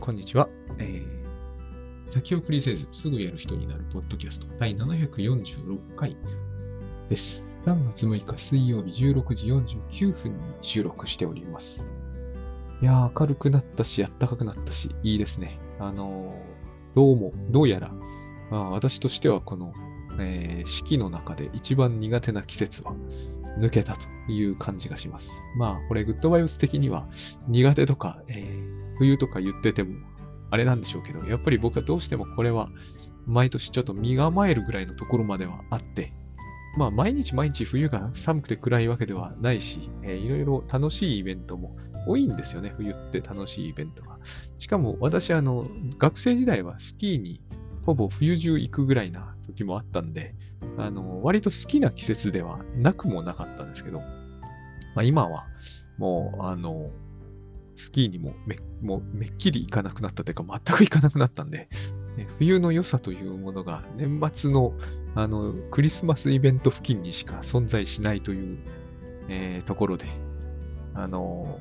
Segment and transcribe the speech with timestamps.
[0.00, 0.48] ーこんにちは。
[0.78, 1.18] えー
[2.10, 6.16] 先送りせずすぐやる人になるポッドキャスト第746回
[7.10, 7.44] です。
[7.66, 11.86] 3月6日水曜日16時49分に収録しております。
[12.80, 15.58] いやー、明るくなったし、暖かくなったし、いいですね。
[15.78, 17.92] あのーどうも、どうやら、
[18.50, 19.74] まあ、私としてはこの、
[20.18, 22.94] えー四季の中で一番苦手な季節は
[23.58, 25.42] 抜けたという感じがします。
[25.58, 27.06] まあ、これ、グッドバイオス的には
[27.48, 29.96] 苦手とか、えー冬とか言ってても、
[30.50, 32.68] あれなんでしょうけど、やっぱり僕はどうしてもこれは
[33.26, 36.12] 毎年ちょっと身構えるぐらいのところまではあって、
[36.76, 44.18] まあ毎日毎日冬が寒くて暗いわけではないし、えーいろいろ楽しいイベントも多いんですよね、冬って楽しいイベントが。
[44.58, 45.66] しかも私、あの、
[45.98, 47.42] 学生時代はスキーに
[47.84, 50.34] ほぼ冬中行くぐらいな時もあったんで、
[50.76, 54.06] あの、割と好きな季節ではなくもなかったんですけど、ま
[54.96, 55.46] あ今は
[55.98, 56.90] もう、あの、
[57.78, 61.68] スキーにもめもうめっきり行かなくなったというか、全く行かなくなったんで、
[62.16, 64.72] ね冬の良さというものが年末の
[65.14, 68.58] あのクリスマスイベント付近にしか存在しないという、
[69.28, 70.06] えーところで、
[70.94, 71.58] あの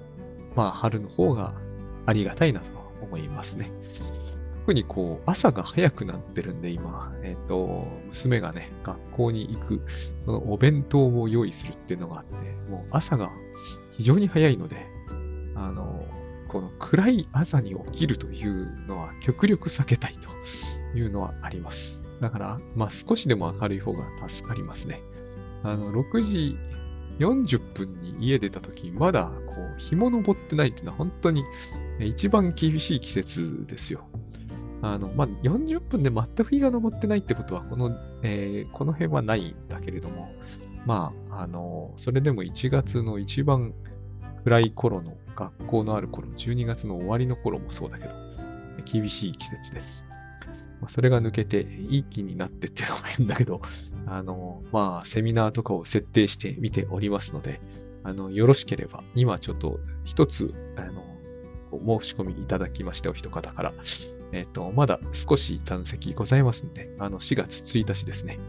[0.56, 1.54] まあ、春の方が
[2.08, 2.68] ありがたいなと
[3.02, 3.72] 思いますね。
[4.68, 9.82] 特にこう、朝が早くなってるんで、今、えっ、と、娘がね、学校に行く、
[10.26, 12.36] そのお弁当を用意するっていうのがあって、
[12.70, 13.32] もう朝が
[13.92, 14.86] 非常に早いので、
[15.58, 16.06] あの、
[16.48, 20.30] この暗い朝に起きるというのは極力避けたいと
[20.98, 22.02] いうのはあります。
[22.22, 25.02] だから、まあ少しでも明るい方が助かりますね。
[25.64, 26.58] あの、6時
[27.20, 31.44] 40分に家出た時、まだこう、日も昇ってないっていうのは本当に
[32.00, 34.06] 一番厳しい季節ですよ。
[34.82, 37.92] あの、まあ、40分で全く日が昇ってないってことは、この、
[38.22, 40.28] えーこの辺はないんだけれども、
[40.86, 43.74] まあ、あの、それでも1月の一番
[44.48, 48.14] 暗い頃の学校のある頃、12月の終わりの頃もそうだけど、
[48.90, 50.06] 厳しい季節です。
[50.80, 53.62] まあ、それが抜けて、いい気になってっていうのも変だけど、
[54.08, 57.60] あの、まあ、セミナーとかを設定してみておりますので、
[58.06, 63.74] あの、よろしければ、今ちょっと一つ、あの、申し込みいただきましたお一方から、
[64.32, 68.40] えっ、と、まだ少し残席ございますんで、あの、4月1日ですね。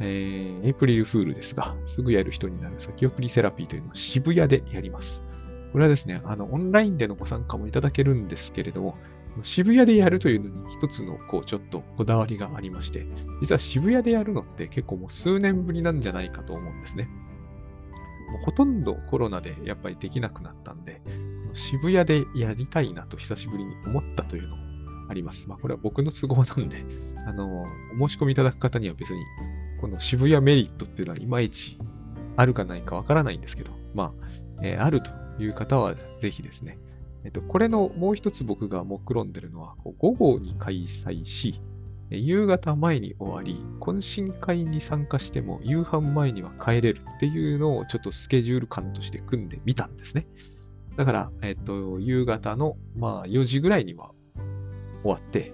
[0.00, 5.22] えー、エイプリルフールですが、すぐやる人になる先送りセラピーというのを渋谷でやります。
[5.74, 8.96] これはですね、あの、オンラインでのご参加もいただけるんですけれども、
[9.42, 13.04] 渋谷でやるというのに一つの、こう、ちょっとこだわりがありまして、
[13.40, 17.08] 実は渋谷でやるのって結構もう数年ぶりなんじゃないかと思うんですね。
[18.30, 21.02] もうほとんどコロナでやっぱりできなくなったんで、
[21.54, 24.62] 渋谷でやりたいなと久しぶりに思ったというのも
[25.08, 25.48] あります。
[25.48, 26.76] まあこれは僕の都合なんで、
[27.26, 27.62] あの、
[28.00, 29.24] お申し込みいただく方には別に、
[29.80, 31.80] この渋谷メリットっていうのはいまいち
[32.36, 34.26] あるかないかわからないんですけど、まあ、
[34.62, 36.78] えーあるという方はぜひですね、
[37.24, 41.60] えっと、これのもう一つ僕が目論んでるのは、午後に開催し、
[42.10, 50.26] 夕方前に終わり、懇親会に参加しても夕飯前には帰れるっていうのをちょっとスケジュール感として組んでみたんですね。
[50.96, 54.10] だから、えっと、夕方の、まあ、4時ぐらいには
[55.02, 55.52] 終わって、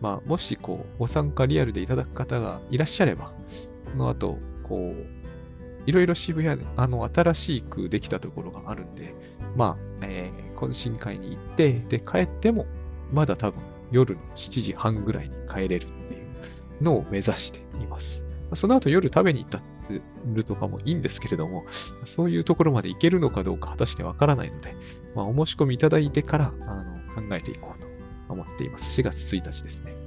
[0.00, 3.32] まあ、もし、こう、ご参加リアルでいただく方がいらっしゃれば、
[3.90, 5.17] その後、こう、
[5.88, 9.14] いろいろ渋谷で、あの、新しくできたところがあるんで、
[9.56, 12.66] まあ、えー懇親会に行って、で、帰っても、
[13.12, 16.18] まだ多分夜の7時半ぐらいに帰れるってい
[16.80, 18.24] うのを目指しています。
[18.54, 19.62] その後夜食べに行った
[20.34, 21.64] るとかもいいんですけれども、
[22.04, 24.74] そういうところまで行けるのかどうか果たしてわからないので、
[25.14, 27.86] まあ、お申し込みいただいてからあの考えていこうと
[28.32, 29.00] 思っています。
[29.00, 29.97] 4月1日ですね。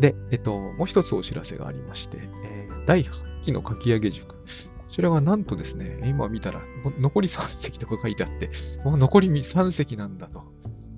[0.00, 4.34] で、えっと、もう一つお知らせがありまして、えー第8期の書き上げ塾。
[4.34, 4.34] こ
[4.88, 6.60] ちらがなんとですね、今見たら
[6.98, 8.50] 残り3席とか書いてあって、
[8.84, 10.42] もう残り3席なんだと。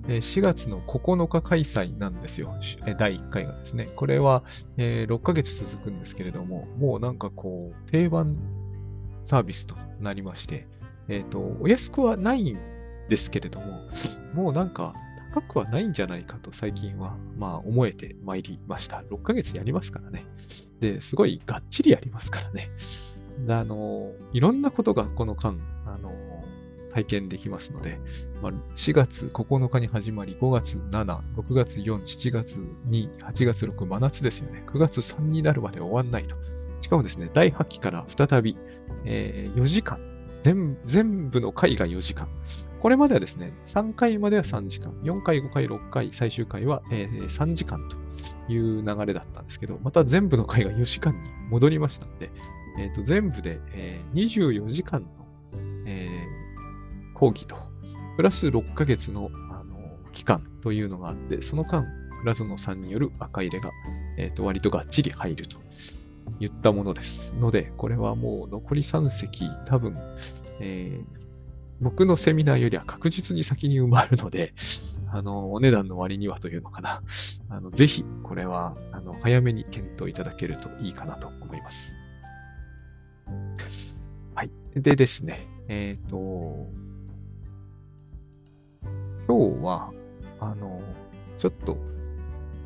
[0.07, 2.53] え4月の9日開催なんですよ。
[2.85, 3.87] え第1回がですね。
[3.95, 4.43] これは、
[4.77, 8.37] え6ヶ月続くんですけれども、もうなんかこう、定番
[9.25, 10.67] サービスとなりまして、
[11.07, 12.57] えっ、と、お安くはないん
[13.07, 13.81] ですけれども、
[14.33, 14.93] もうなんか
[15.33, 19.03] 高くはないんじゃないかと最近は、まあ思えてまいりました。
[19.09, 20.25] 6ヶ月やりますからね。
[20.79, 22.69] で、すごいがっちりやりますからね。
[23.49, 26.13] あの、いろんなことがこの間、あの、
[26.93, 27.99] 体験できますので、
[28.43, 32.55] まあ、4月9日に始まり、5月7、6月4、7月
[32.89, 34.63] 2、8月6、真夏ですよね。
[34.67, 36.35] 9月3になるまで終わんないと。
[36.81, 38.55] しかもですね、第8期から再び、
[39.05, 39.97] えー4時間
[40.43, 42.27] 全、全部の回が4時間。
[42.83, 47.95] これまではですね、3回までは3時間、4回、5回、6回、最終回は、えー3時間と
[48.51, 51.19] いう流れだったんですけど、また全部の回が4時間に
[51.49, 52.29] 戻りましたので、
[52.77, 55.07] えーと全部で、えー24時間の、
[55.87, 57.55] えー講義と、
[58.17, 61.85] プラス6ヶ月のあの期間というのがあって、その間、
[62.19, 63.71] 倉園さんによる赤入れが、
[64.17, 65.57] えー、と割とがっちり入ると
[66.41, 67.33] 言ったものです。
[67.39, 69.95] ので、これはもう残り3席、多分、
[70.59, 71.32] えー、
[71.83, 74.53] 僕のセミナーよりは確実に先に埋まるので、
[75.11, 77.03] あの、お値段の割にはというのかな。
[77.49, 81.95] あの、ぜひ、これは、あの、早めに検討いただけるといいかなと思います。
[84.33, 84.51] はい。
[84.75, 86.67] でですね、えっ、ー、と、
[89.27, 89.93] 今日は、
[90.39, 90.81] あの、
[91.37, 91.77] ちょっと、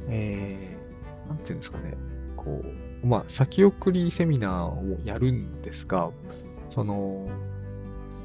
[0.08, 1.96] えー、なんていうんですかね、
[2.36, 2.64] こ
[3.04, 6.12] う、まあ、先送りセミナーをやるんですが、
[6.70, 7.28] その、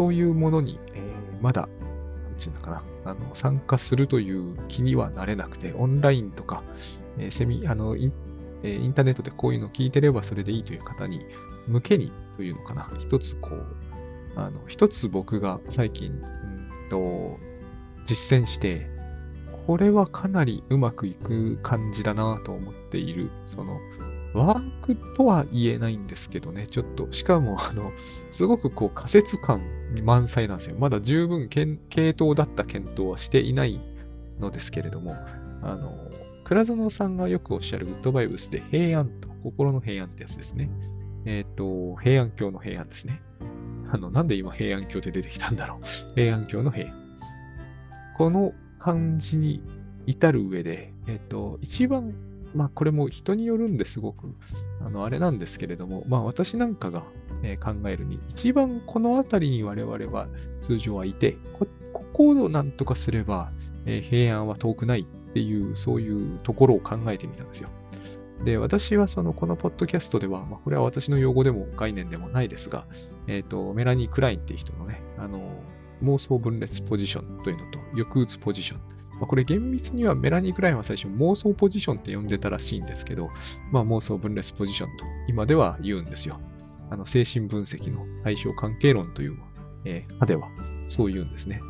[0.02, 1.02] そういうものに、えー、
[1.40, 6.64] まだ、なんていうのかな、あの、参加するという気にはなれなくて、オンラインとか、
[7.18, 8.12] えー、セミ、あのイン、
[8.64, 11.20] えー、インターネットでこういうの聞いてればそれでいいという方に
[11.68, 13.64] 向けにというのかな、一つこう、
[14.34, 17.38] あの、一つ僕が最近、うんと、
[18.04, 18.90] 実践して、
[19.68, 23.78] これはかなりうまくいく感じだなと思っている、その、
[24.34, 27.92] ワークとは言えないんですけどね、ちょっと、しかも、あの、
[28.32, 29.60] すごくこう仮説感
[30.00, 30.76] 満載なんですよ。
[30.78, 31.78] まだ十分系
[32.10, 33.80] 統だった検討はしていない
[34.40, 35.14] のですけれども、
[35.62, 35.94] あの、
[36.44, 40.70] 倉園さんがよくおっしゃるグッドバイブスで平安と、心の平安ってやつですね。
[41.24, 43.20] えっ、ー、と、平安京の平安ですね。
[43.90, 45.84] あの、なんで今平安京って出てきたんだろう。
[46.14, 46.94] 平安京の平安。
[48.16, 49.62] この漢字に
[50.06, 52.14] 至る上で、えっ、ー、と、一番
[52.54, 54.34] まあこれも人によるんですごく、
[54.80, 57.04] あの、あれなんですけれども、まあ私なんかが、
[57.60, 60.28] 考えるに、一番この辺りに我々は
[60.60, 61.36] 通常はいて、
[61.92, 63.50] ここをなんとかすれば、
[63.86, 67.68] え、平安は遠くないっていう、そういうところを考えてみたんですよ。
[68.44, 72.86] で、私はその、このポッドキャストでは、まあ、これは私の用語でも概念でもないですが、
[73.28, 75.40] えっ、ー、と、メラニー・クラインっていう人のね、あの、
[76.02, 78.92] 妄想分裂ポジションというのと、抑うつポジション
[79.22, 83.28] まあ、これ厳密にはメラニー・クラインは最初妄想ポジションって呼んでたらしいんですけど、
[83.70, 86.40] まあ、妄想分裂ポジションと今では言うんですよ。
[86.92, 89.38] あの精神分析の対象関係論という、
[89.86, 90.48] えー、派では
[90.86, 91.60] そう言うんですね。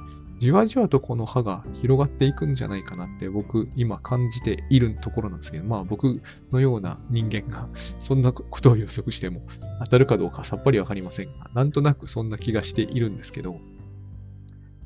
[0.41, 6.21] じわじわとこの歯が広がっていくんじゃないかなって僕今感じているところなんですけど、まあ僕
[6.51, 7.69] のような人間が
[8.01, 9.43] そんなことを予測しても
[9.85, 13.55] 当たるかどうかさっぱりわかりませんが、なんとなくそんな気がしているんですけど、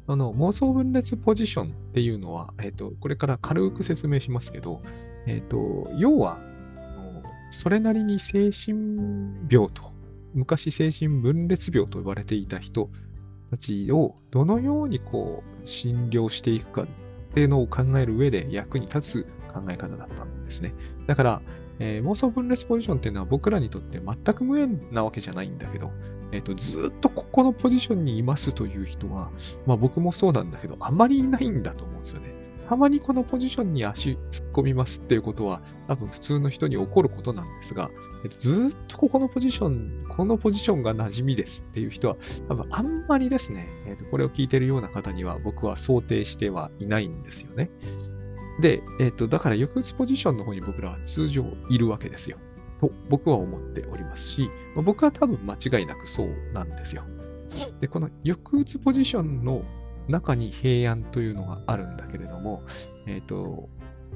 [0.07, 4.83] あの妄想分裂ポジションっていうのは、えっ、ー、と、これから軽く説明しますけど、
[5.27, 6.39] えっ、ー、と、要は、
[7.51, 9.96] それなりに精神病と、
[10.37, 12.91] 昔精神分裂病と呼ばれていた人
[13.51, 16.87] たちをどのようにこう診療していくかっ
[17.35, 20.73] ていうのを考える上で役に立つ考え方だったんですね。
[21.07, 21.43] だから、
[21.79, 25.91] えー、妄想分裂ポジションっていうのは僕らにとって全く無縁なわけじゃないんだけど、
[26.33, 29.31] えっ、ー、と、ずっとここのポジションにいますという人は、
[29.67, 32.36] まあ僕もそうなんだけど、あまりいないんだと思うんですよね。
[32.69, 37.91] たまにこのポジションに足突っ込みますっていうことは、多分普通の人に起こることなんですが、
[38.25, 42.17] えっと、ずっとここのポジション、このポジションが馴染みですっていう人は、
[42.49, 47.71] 多分あんまりですね、えっと、これを聞いてるような方には僕は想定してはいないんですよね。
[48.61, 52.39] で、えっと、だから抑うつポジションの方に僕らは通常いるわけですよ。
[52.81, 57.05] と僕は思っておりますし、ま、僕は多分間違いなくそうなんですよ。
[57.81, 59.63] で、この抑うつポジションの
[60.09, 62.63] 中に平安というのがあるんだけれども、
[63.07, 63.69] えっ、ー、と、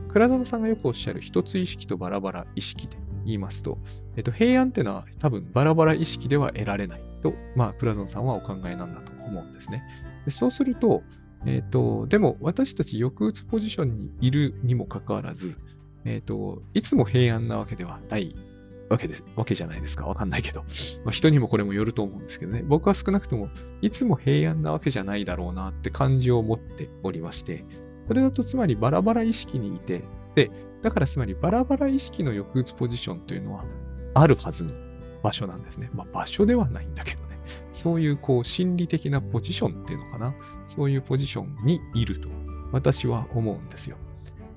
[0.08, 3.78] 倉園さんがよくおっしゃる一つ意識とバラバラ意識で言いますと、
[4.16, 9.82] えっ、ー、と、平安っていうのは多分バラバラ意識では得られないと、まあ、倉園さんはお考えなんだと思うんですね。
[10.24, 11.02] でそうすると、
[11.46, 15.56] えっ、ー、と、でも私たち抑うつポジションにいるにもかかわらず、
[16.04, 18.34] えっ、と、いつも平安なわけではない
[18.90, 20.04] わけです、わけじゃないですか。
[20.04, 20.62] わかんないけど。
[21.04, 22.64] まあ、人にもこれもよると思うんですけどね。
[22.66, 23.48] 僕は少なくとも、
[23.80, 27.64] いつも平安なわけじゃないだろうなって感じを持っておりまして、
[28.08, 30.02] それだとつまりバラバラ意識にいて、
[30.34, 30.50] で、
[30.82, 33.64] だからつまりバラバラ意識の抑うつポジションというのは
[34.14, 34.72] あるはずの
[35.22, 35.88] 場所なんですね。
[35.94, 37.38] まあ場所ではないんだけどね。
[37.70, 40.34] そういうこう心理的なポジションっていうのかな。
[40.66, 42.28] そういうポジションにいると
[42.72, 43.96] 私は思うんですよ。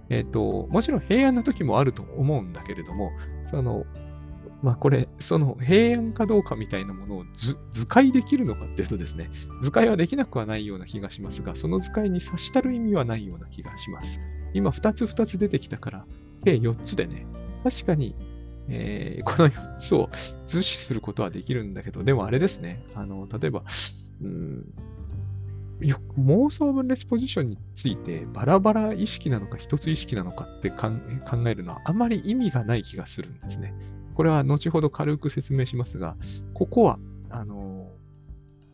[0.09, 3.11] えっ、ー、と、もちろん平安な時もあると思うんだけれども、
[3.45, 3.85] その
[4.63, 9.29] まあこれ、その平安かどうかみたいなものを図解できるのかっていうとですね、
[9.61, 14.21] 図解はできなくはないような気がしますが、その図解に差したる意味はないような気がします。
[14.53, 16.05] 今2つ2つ出てきたから、
[16.45, 17.27] 計4つでね、
[17.61, 18.15] 確かに、
[18.69, 20.09] えー、この4つを
[20.45, 23.63] 図示することはできるんだけど、でもあれですね、あの、例えば、
[24.21, 24.65] うん
[26.17, 30.91] 妄想分裂ポジションについてバラバラ意識なのか一つ意識なのかって考
[31.45, 33.73] えるのはあまり意味がない気がするんですね。
[34.13, 36.15] これは後ほど軽く説明しますが、
[36.53, 37.89] ここは、あの、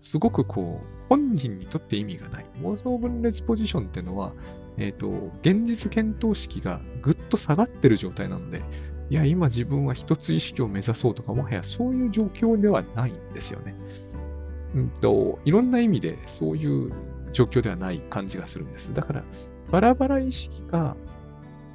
[0.01, 2.45] すごくこう、本人にとって意味がない。
[2.61, 4.33] 妄想分裂ポジションっていうのは、
[4.77, 8.61] えっ、ー、と、現実検討式がぐっと下がってる状態なので、
[9.09, 13.75] いや、今自分は一つ意識を目指そうとか、もはやそういう状況ではないんですよね。
[14.75, 16.91] うんと、いろんな意味でそういう
[17.33, 18.93] 状況ではない感じがするんです。
[18.93, 19.23] だから、
[19.71, 20.95] バラバラ意識か、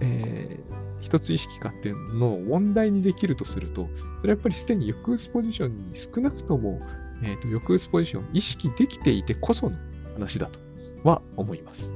[0.01, 3.89] えー、一つ意識かっていうのを問題にできるとすると、
[4.21, 6.81] それはやっぱりすでに抑うつポジションに少なくとも、
[7.23, 9.77] えーと、抑うつポジションを意識できていてこその
[10.15, 10.59] 話だと
[11.07, 11.93] は思います。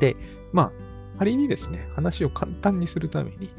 [0.00, 0.16] で、
[0.52, 0.72] ま
[1.16, 3.50] あ、仮にですね、話を簡単にするために、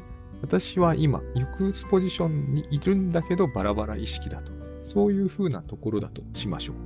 [0.42, 4.50] 私は今、抑うつポジションにいるんだけどバラバラ意識だと。
[4.82, 6.76] そういうふうなところだとしましょう。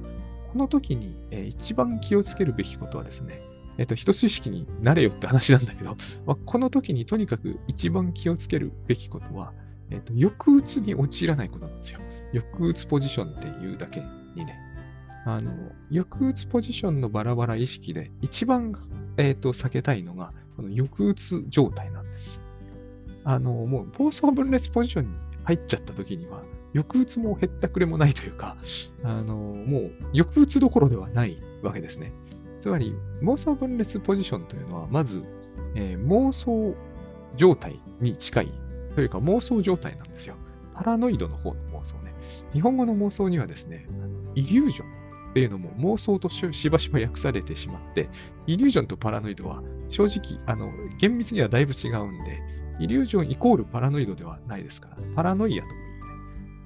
[0.52, 3.40] この時に、えー、一番気をつけるべきことはですね、
[3.78, 9.52] えっ、と、一つ意識になれよって話なんだけど、 まあ、この時にとにかく一番気をつけるべきことは、
[9.90, 12.00] えっ、と、抑うつに陥らないことなんですよ。
[12.33, 14.00] 抑うつポジションっていうだけ
[14.35, 14.59] にね。
[15.26, 15.52] あの、
[15.90, 18.75] 抑うつポジションのバラバラ意識で一番、
[19.16, 22.40] えっ、と、避けたいのが、この抑うつ状態なんです。
[23.25, 25.11] あの、もう暴走分裂ポジションに
[25.45, 26.43] 入っちゃった時には、
[26.75, 28.57] 抑うつも減ったくれもないというか、
[29.02, 32.12] あの、もう抑うつどころではないわけですね。
[32.64, 35.23] つまり、妄想分裂ポジションというのは、まず、
[35.75, 36.75] えー、妄想
[37.37, 38.49] 状態に近い
[38.94, 40.35] というか妄想状態なんですよ。
[40.73, 42.14] パラノイドの方の妄想ね。
[42.54, 43.87] 日本語の妄想にはですね、
[44.35, 44.87] イリュージョン
[45.33, 48.09] っていうのも妄想としばしば訳されてしまって、
[48.47, 52.40] イリュージョンとパラノイドは正直、あの、厳密にはだいぶ違うんで、
[52.80, 55.84] イリュージョンイコールパラノイドではないですから、パラノイアと。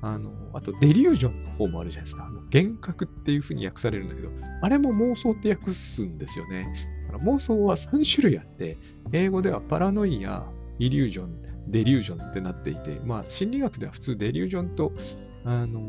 [0.01, 2.27] あの、あとデリュージョンの方もあるじゃないですか。
[2.27, 4.29] あの幻覚っていうふうに訳されるんだけど、
[4.63, 6.73] あれも妄想って訳すんですよね。
[7.25, 8.79] 妄想は3種類あって、
[9.13, 10.47] 英語ではパラノイア、
[10.79, 14.93] イリュージョン、デリュージョンってなっていて、まあ、心理学では普通デリュージョンと、
[15.45, 15.81] あの、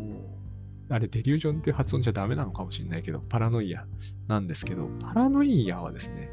[0.90, 3.86] あれ、デリュージョンって発音じゃダメなのかもしれないけど、パラノイア
[4.28, 6.30] なんですけど、パラノイアはですね、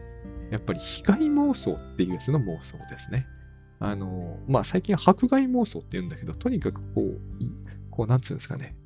[0.51, 3.27] やっぱり被害妄想っていうやつの妄想ですね。
[3.79, 7.21] あの、まあ、最近は迫害妄想って言うんだけど、とにかくこう、
[7.97, 8.77] こう、なんつうんですかね。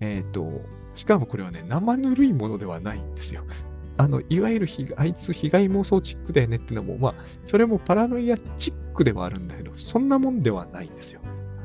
[0.00, 0.62] えっ、ー、と、
[0.94, 3.42] しかもこれはね、生ぬるいものではないんですよ。
[3.98, 11.20] あの、いわゆるあいつ被害妄想チックだよねっていうのも、まあ、それもパラノイアチックではあるんだけど、そんなもんではないんですよ。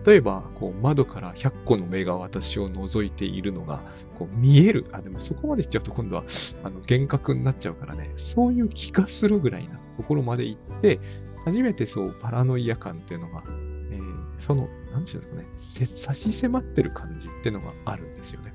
[0.06, 3.82] 例えば、こう窓から100個の目が私を覗いているのが
[4.20, 4.86] こう見える。
[4.92, 6.24] あ、でもそこまでいっちゃうと今度は
[6.64, 11.00] あの幻覚になっちゃうからね、そういう気がするぐらいなところまで行って、
[11.46, 18.54] 初めてそうパラノイア感っていうのが、えー、その、なんていうんですかね、差し迫ってる感じっていうのがあるんですよね。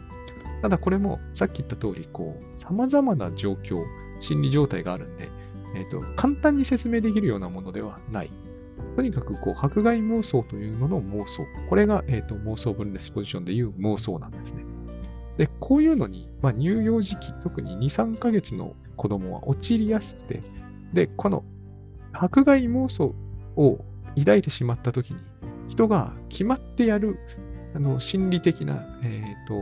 [0.62, 3.82] ただこれもさっき言った通り、こう、様々な状況、
[4.20, 5.28] 心理状態があるんで、
[5.74, 8.30] えっ、ー、と、簡単に説明できるようなものではない。
[8.96, 11.44] とにかく、こう、迫害妄想というのの妄想。
[11.68, 14.64] これが、えっ、ー、と、妄想分裂ポジションでいう妄想なんですね。
[15.36, 20.42] で、こういうのに、まあ、乳幼児期、特に2、3ヶ月の子供は陥りやすくて、
[20.92, 21.44] で、この
[22.12, 23.14] 迫害妄想
[23.56, 23.78] を
[24.18, 25.20] 抱いてしまったときに、
[25.70, 27.18] 人が決まってやる
[27.74, 29.60] あの心理的な、えーと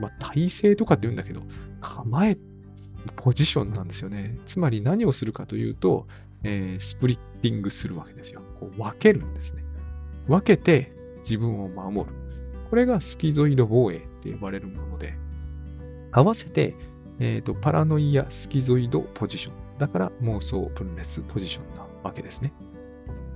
[0.00, 1.42] まあ、体制とかって言うんだけど、
[1.80, 2.38] 構え、
[3.16, 4.38] ポジションなんですよね。
[4.46, 6.06] つまり何をするかというと、
[6.42, 8.40] えー、スプリッティングするわけですよ。
[8.58, 9.62] こう分けるんですね。
[10.26, 12.16] 分けて自分を守る。
[12.70, 15.14] これがスキゾイド防衛って呼ばれるもので、
[16.12, 16.74] 合わせて、
[17.18, 19.78] えーと、パラノイアスキゾイドポジション。
[19.78, 22.52] だから妄想分裂ポジションなわけですね。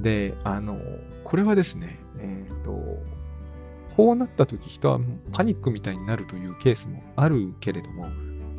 [0.00, 0.78] で、あの、
[1.24, 3.02] これはですね、え、ー、と、
[3.96, 4.98] こうなった時人は
[5.32, 8.06] パニックみたいになるというケースもあるけれども、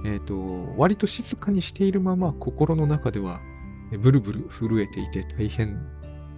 [0.06, 3.42] えっ、ー、と、割と静かにしているまま心の中では
[4.00, 5.86] ブルブル震えていて大変、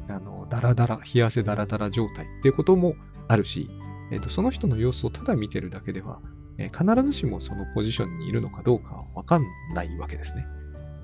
[0.10, 2.96] あの、ダラダラ、冷や汗ダラダラ状態っていうことも
[3.28, 3.70] あるし、
[4.12, 6.20] えっ、ー、と、その人の様子をただ見てるだけでは、
[6.58, 9.44] えー、必ずしもそのポジションにいるのかどうかはわかん
[9.74, 10.46] ないわけですね。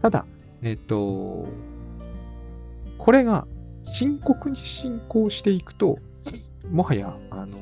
[0.01, 0.25] ただ、
[0.61, 1.47] えっ、と、
[2.97, 3.47] これが
[3.83, 5.99] 深刻に進行していくと、
[6.71, 7.57] もはや、あの、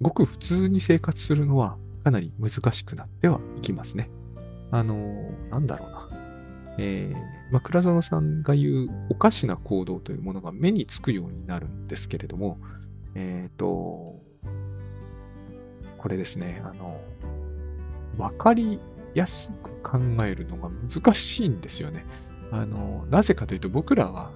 [0.00, 4.10] ごく普通に生活するのはかなり難しくなってはいきますね。
[4.70, 6.08] あの、なんだろうな。
[6.78, 12.58] えー、ま、倉園さんが言うおかしな行動というものが目につくようになるんですけれども、
[13.14, 14.20] えっ、ー、と、
[15.98, 17.00] これですね、あの、
[18.16, 18.80] わかり
[19.14, 22.06] やすく考えるのが難しいんですよね。
[22.50, 24.30] あの、なぜかというと僕らは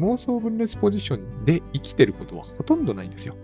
[0.00, 3.36] 妄想分裂ポジションで生きてることはほとんどないんですよ。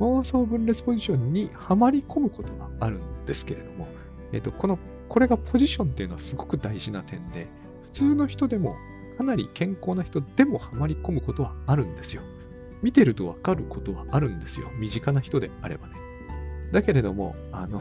[0.00, 3.88] 妄想分裂ポジションにはまり込むことがあるんですけれども、
[4.32, 7.46] えっ、と、この、これがポジションっていうのはすごく大事な点で、
[7.84, 8.76] 普通の人でも、
[9.16, 12.22] かなり健康な人でもはまり込むことはあるんですよ。
[12.82, 14.70] 見てるとわかることはあるんですよ。
[14.78, 15.94] 身近な人であればね。
[16.72, 17.80] だけれども、あの、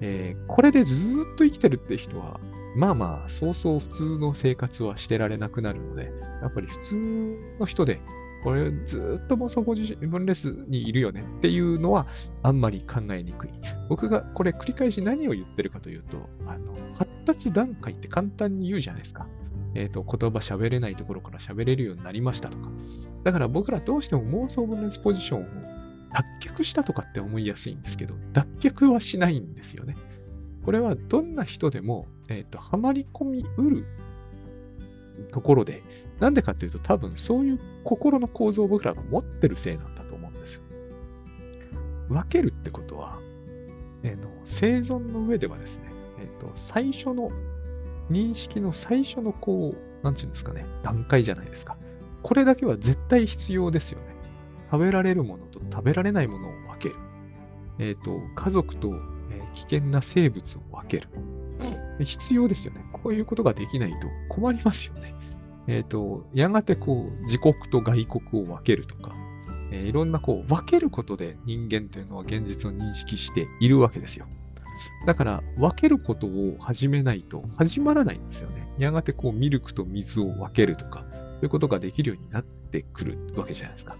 [0.00, 0.94] えー、これでず
[1.32, 2.38] っと生きてるって人は、
[2.76, 7.98] まあまあ、そうそう普通の生活はしてられなくなるので、やっぱり普通の人で、
[8.42, 12.06] これずっと妄想分裂にいるよねっていうのは
[12.42, 13.50] あんまり考えにくい。
[13.88, 19.26] 僕がこれ繰り返し何を言ってるかというと、あの発達段階って簡単に言うじゃないですか。
[19.74, 22.70] えっ、ー、と、言葉喋れないところから喋れるようになりましたとか。
[23.24, 25.44] だから僕らどうしても妄想分裂ポジションを
[26.10, 29.96] 脱却したとかって思いやすいんですけど、脱却はしないんですよね。
[30.64, 33.84] これはどんな人でも、えっ、ー、と、はまり込みうる
[35.32, 35.82] ところで、
[36.18, 40.62] なんでかっていうと多分そういう心の構造を僕らが持ってるせいなんだと思うんです。
[42.08, 43.18] 分けるってことは、
[44.02, 45.84] えー、の生存の上ではですね、
[46.20, 47.30] えーと、最初の
[48.10, 51.76] 認識の最初のこう、なんていうんですかね、段階じゃないですか。
[52.22, 54.06] これだけは絶対必要ですよね。
[54.70, 56.94] 食べられるものと食べられないものを分ける。
[57.78, 58.94] えっ、ー、と、家族と、
[59.30, 61.08] え、危険な生物を分ける。
[62.04, 62.84] 必要ですよね。
[62.92, 65.14] こういうことができないと困りますよね。
[65.66, 69.14] えっ、ー、と、やがてこう、自国と外国を分けるとか、
[69.70, 74.26] えー、いろんなこう、分けることで人間というのは現実を認識しているわけですよ。
[75.06, 78.66] だから、分けることを始めないと始まらないんですよね。
[78.78, 83.96] やがてこう、ミルクと水を分けるとか、そういうことができるようになってくるわけじゃないですか。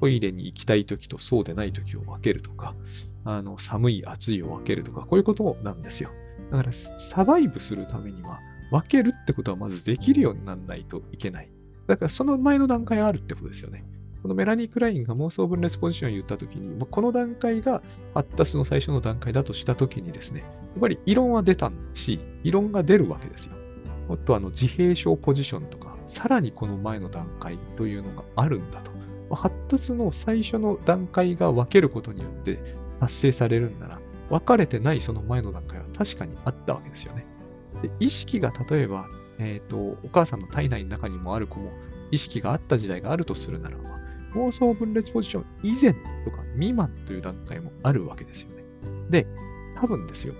[0.00, 2.74] トイレに行きたいときとそうでないときを分けるとか、
[3.24, 6.10] あの寒い、暑いを分けるとか、こういうことなんですよ。
[6.56, 11.48] だから、サバイブするためには、分けるってことはまずできるようにならないといけない。
[11.86, 13.84] だから、その前の段階があるってことですよね。
[14.22, 17.82] このメラニー・クラインが妄想分裂ポジションを言ったときに、この段階が
[18.14, 23.52] 発達の最初の段階だとしたときにですね、やっぱり異論は出たし、異論が出るわけですよ。
[24.08, 28.94] もっとあの自閉症ポジションとか、さらにこの前の段階というのがあるんだと。
[29.34, 32.58] 発達の最初の段階が分けることによって
[33.00, 34.00] 達成されるんなら、
[34.30, 37.24] 分かれてないその前の段階は確かにあったわけですよね。
[37.82, 39.06] で意識が例えば、
[39.38, 41.70] えっ、ー、と、お母さんの体内の中にもある子も
[42.10, 43.84] 意識があった時代があるとするならば、
[44.34, 45.92] 妄想分裂ポジション以前
[46.24, 48.64] とか未満という段階もあるわけですよね。
[49.10, 49.26] で、
[49.80, 50.34] 多分ですよ。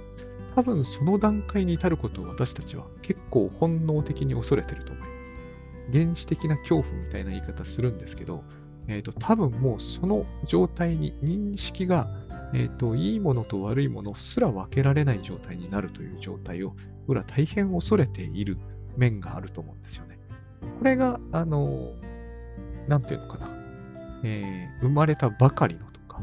[0.54, 5.36] 多分その段階に至ることを私たちは結構本能的に恐れてると思います。
[5.92, 8.44] 原始的な恐怖みたいな言い方するんですけど、
[8.86, 12.06] えっ、ー、と、多分もうその状態に認識が、
[12.54, 16.74] えっ、ー、と、いいものと悪いものすら分けられない状態になるという状態を、
[17.06, 18.56] 僕ら大変恐れている
[18.96, 20.18] 面があると思うんですよね。
[20.78, 21.92] これが、あの、
[22.86, 23.48] なんていうのかな。
[24.22, 26.20] えー、生まれたばかりのとか、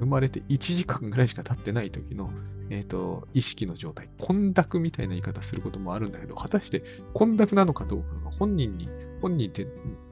[0.00, 2.30] 生まれて1時間ぐらいしか経ってない時の、
[2.70, 8.88] えっ、ー、と、意識の状態、混濁みたいな言い方することもあるんだけど、果たして混濁なのかどうかが本人に
[9.20, 9.66] 本人って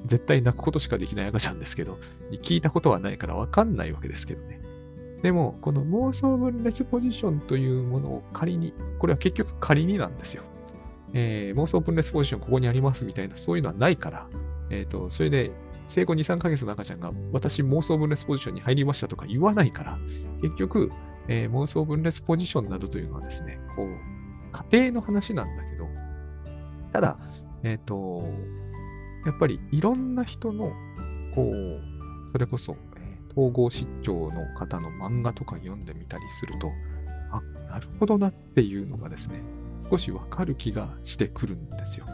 [0.07, 1.99] 絶対泣くことしかできない赤ちゃんですけど、
[2.43, 4.62] 聞いたことはないからわかんないわけですけどね。
[5.23, 10.43] でも、この妄想分裂ポジションというものを仮に、これは結局仮になんですよ。
[11.15, 14.27] えー、妄想分裂ポジションここにありますみたいな、そういうのはないから、
[14.71, 15.53] えっ、ー、と、それで
[15.87, 19.99] 生後2、3ヶ月の赤ちゃんが私妄想分裂ポジションに入りましたとか言わないから、
[20.41, 20.91] 結局、
[21.29, 23.89] えー、妄想分裂ポジションなどというのはですね、こう、
[24.73, 25.87] 家庭の話なんだけど、
[26.93, 27.17] ただ、
[27.63, 28.23] えっ、と、
[29.25, 30.73] やっぱりいろんな人の、
[31.35, 31.81] こう、
[32.33, 32.77] それこそ、
[33.33, 36.71] 統合失調の方の漫画とか読んでみたりすると、
[37.31, 37.41] あ、
[37.71, 39.41] なるほどなっていうのがですね、
[39.91, 42.07] 少しわかる気がしてくるんですよ。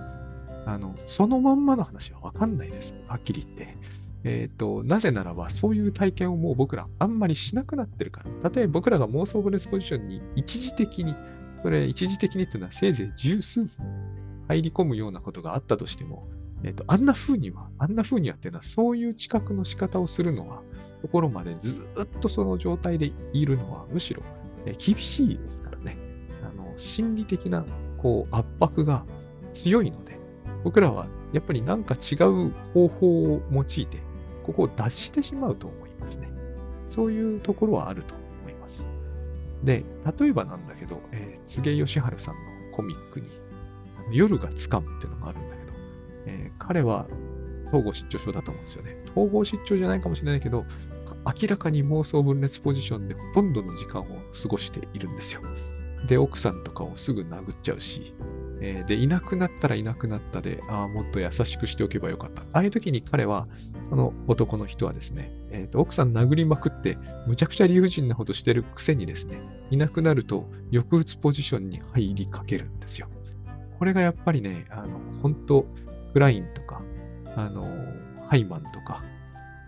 [0.67, 2.95] あの、そのまんまの話はわかんないです。
[3.09, 3.77] はっきり言って。
[4.25, 8.51] えっ、ー、と、なぜならば、そういう体験をもう僕らあんまりしなくなってるから。
[8.51, 11.15] 例えば僕らが妄想ブレスポジションに一時的に、
[11.63, 13.87] それ一時的にっていうのはせいぜい十数分
[14.49, 16.29] 入り込むようなことがあったとしても、
[16.65, 20.63] えっ、ー、と、あんな風には、あんな風にはっていうのは、そういう知覚の仕方をするのは、
[21.03, 24.23] ところまでずっとその状態でいるのは、むしろ、
[24.65, 25.97] 厳しいですからね。
[26.43, 27.65] あの、心理的な、
[27.99, 29.05] こう、圧迫が
[29.53, 30.19] 強いので、
[30.65, 33.87] 僕らはやっぱりなんか違う方法を用いて、
[34.45, 36.29] ここを脱してしまうと思いますね。
[36.87, 38.87] そういうところはあると思います。
[39.63, 39.85] で、
[40.19, 42.41] 例えばなんだけど、えー、柘義治さんの
[42.77, 43.29] コミックに、
[44.11, 45.59] 夜がつかむっていうのがあるんだ
[46.29, 47.07] えー、彼は
[47.67, 48.97] 統合失調症だと思うんですよね。
[49.11, 50.65] 統合失調じゃないかもしれないけど、
[51.41, 55.43] 明らかに妄想分裂ポジションでほとんどの時間を過ごしているんですよ。
[56.07, 58.15] で、奥さんとかをすぐ殴っちゃうし、
[58.61, 62.43] えー、で、いなくなったらいなくなったで、ああ、もっと優しくしておけばよかった。
[62.43, 63.47] ああいう時に彼は、
[63.89, 69.39] その男の人はですね、えーと、奥さん殴りまくって、むちゃくちゃ理不尽なことしてるくせにですね、
[69.71, 73.09] いなくなると、抑うつポジションに入りかけるんですよ。
[73.79, 75.67] これがやっぱりね、あの、本当
[76.13, 76.83] クラインとか、
[77.37, 77.65] あの、
[78.29, 79.03] ハイマンとか、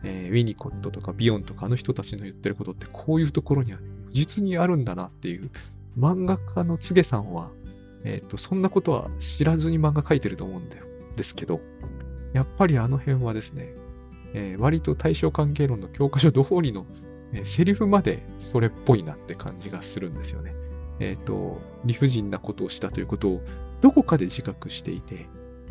[0.02, 3.78] えー、ウィニコットとかビヨンとかあの人たちの言ってることってこういうところには
[4.12, 5.50] 実にあるんだなっていう
[5.98, 7.50] 漫画家のつげさんは、
[8.04, 10.84] えっ、と、そんなことは知らずに漫画描いてると思うんだよ。
[11.16, 11.60] ですけど、
[12.32, 13.74] やっぱりあの辺はですね、
[14.32, 16.86] えー割と対象関係論の教科書通りの、
[17.32, 20.54] えーセリフまでそれっぽいなって感じがするんですよね。
[21.00, 23.40] えっ、と、理不尽なことをしたということを
[23.80, 25.26] どこかで自覚していて、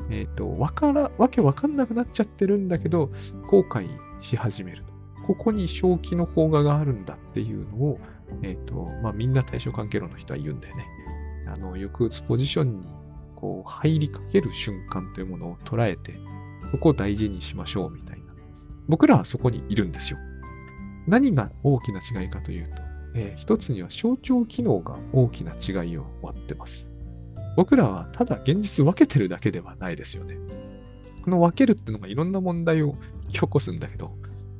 [0.10, 3.10] えっ、と、わから、わけわかんなくなっちゃってるんだけど、
[3.48, 3.88] 後悔
[4.19, 4.99] し始めると。
[5.27, 7.99] ここに正気の邦画があるんだっていうのを、
[8.41, 10.86] えっ、と、まあ、みんな対象関係論の人は言うんだよね。
[11.47, 12.88] あの、抑うつポジションに、
[13.36, 16.13] こう、入りかける瞬間というものを捉えて、
[16.71, 18.34] そこを大事にしましょうみたいな。
[18.88, 20.19] 僕らはそこにいるんですよ。
[21.08, 22.75] 何が大きな違いかというと、
[23.15, 26.89] えー一つには象徴機能が大きな違いを割ってます。
[27.55, 30.38] 僕らはただ現実分けてるだけではないですよね。
[31.23, 34.12] この分けるっていうのがいろんな問題を引き起こすんだけど、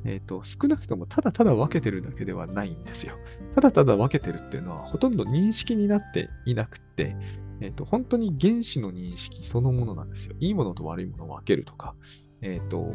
[0.04, 3.14] えっ、と、少なくともただただ分けてるだけではないんですよ。
[3.54, 7.16] ただただ分けてるっていうのはほとんど認識になっていなくて、
[7.60, 10.34] えっ、と、本当に原子の認識そのものなんですよ。
[10.40, 11.94] いいものと悪いものを分けるとか、
[12.40, 12.94] えっ、と、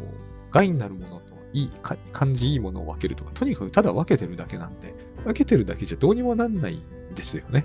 [0.50, 1.70] 害になるものといい
[2.12, 7.64] 感じいいものを分けるとか、とにかくただ分けてるだけなんで、分けてるだけじゃどうにもなんないんですよね。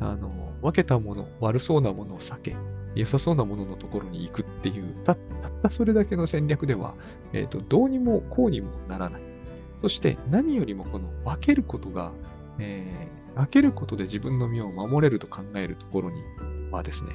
[0.00, 2.56] あの、分けたもの、悪そうなものを避け、
[2.96, 5.18] 良さそうなもののところに行くっていう、たっ
[5.62, 6.94] たそれだけの戦略では、
[7.32, 9.22] えっ、と、どうにもこうにもならない。
[9.80, 12.12] そして何よりもこの分けることが、
[12.58, 16.22] えー分けることで自分の身を守れると考えるところに
[16.70, 17.10] はですね、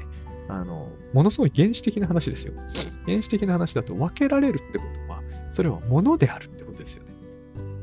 [0.47, 2.53] あの、ものすごい原始的な話ですよ。
[3.05, 7.11] 原始的な話だと分けられるってことは、それは物であるってことですよね。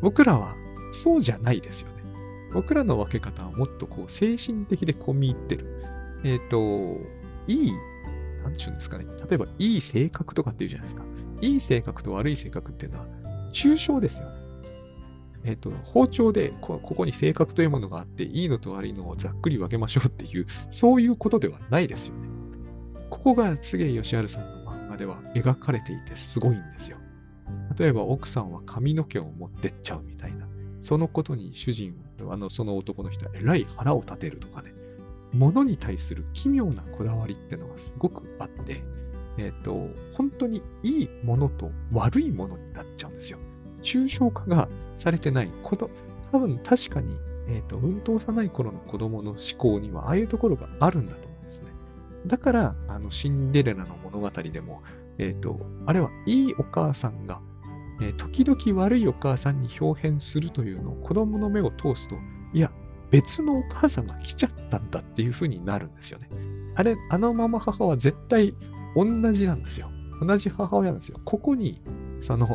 [0.01, 0.55] 僕らは
[0.93, 1.95] そうじゃないですよね。
[2.53, 5.83] 僕らの分け方はもっとこう精神的で込み入ってる。
[6.23, 6.97] えっ、と、
[7.49, 7.73] いい、
[8.43, 9.07] なんちゅうんですかね。
[9.29, 11.05] 例えば、いい性格とかっていうじゃないですか。
[11.41, 13.07] いい性格と悪い性格っていうのは、
[13.53, 14.39] 抽象ですよね。
[15.45, 22.29] えっ、と、包丁でこ、ここに性格というものがあって、いいのと悪いのをざっくり分けましょうっていう、そういうことではないですよね。
[23.11, 26.99] ここが柘義治さんの漫画では描かれていてすごいんですよ。
[27.79, 30.47] 例えば奥さんは髪の毛を持ってっちゃうみたいな。
[30.83, 31.95] そのことに主人、
[32.31, 34.73] あの、その男の人はえらい腹を立てるとかね。
[35.35, 38.83] 物に対する奇妙なこだわりっていうのがすごくあって、
[39.39, 43.39] えっ、と、本当にいいものと悪いものになっちゃうんですよ。
[43.83, 45.51] 抽象化がされてない。
[45.63, 45.91] こと
[46.33, 47.17] 多分確かに、
[47.49, 51.71] えっ、と、うんと幼い頃の子供の思考にはああいうところがあるんだと思うんですね。
[52.27, 54.83] だから、あの、シンデレラの物語でも、
[55.19, 57.41] えっ、と、あれはいいお母さんが、
[58.01, 62.17] え時々悪いお母さんに表変するというのを子供の目を通すと、
[62.53, 62.71] いや、
[63.11, 66.29] 別のお母さんが来ちゃったんだっていう風になるんですよね。
[66.75, 68.55] あれ、あのまま母は絶対
[68.95, 69.91] 同じなんですよ。
[70.21, 71.19] 同じ母親なんですよ。
[71.25, 71.81] ここに、
[72.21, 72.47] その、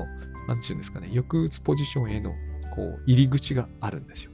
[0.48, 2.32] なんていうんですかね、抑うつポジションへの、
[2.76, 4.32] こう、入り口があるんですよ。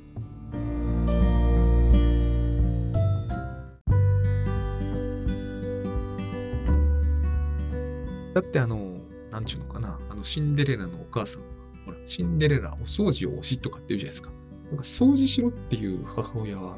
[8.34, 8.98] だってあの、
[9.32, 11.42] なんちゅうのかな、あのシンデレラのお母さん、
[11.86, 14.38] ほら、シンデレラお掃除を押しとかって言うじゃないですか。
[14.70, 16.78] なんか掃除しろっていう母親は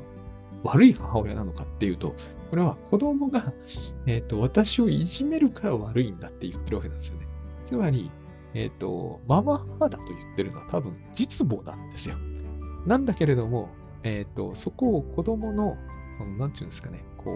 [0.64, 2.16] 悪い母親なのかっていうと、
[2.50, 3.54] これは子供が、
[4.06, 7.28] えっ、と、私をいじめるから悪いんだって言ってるわけなんですよね。
[7.66, 8.12] つまり、
[8.54, 12.16] えっ、と、ママ母だと言ってるのは多分実母なんですよ。
[12.86, 13.70] なんだけれども、
[14.04, 15.78] えっ、と、そこを子供の、
[16.18, 17.32] その、なんちゅうんですかね、こ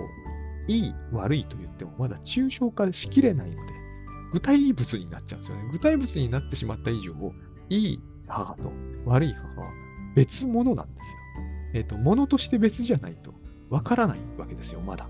[0.68, 3.72] う、いい、悪いと言っても、まだ抽象化しきれないので、
[4.32, 5.70] 具体物になっちゃうんですよね。
[5.72, 7.13] 具体物になってしまった以上、
[7.70, 8.72] いい母と
[9.06, 9.85] 悪い母は
[10.15, 11.17] 別物なんですよ。
[11.73, 13.34] えっ、と、物として別じゃないと
[13.69, 15.08] わからないわけですよ、まだ。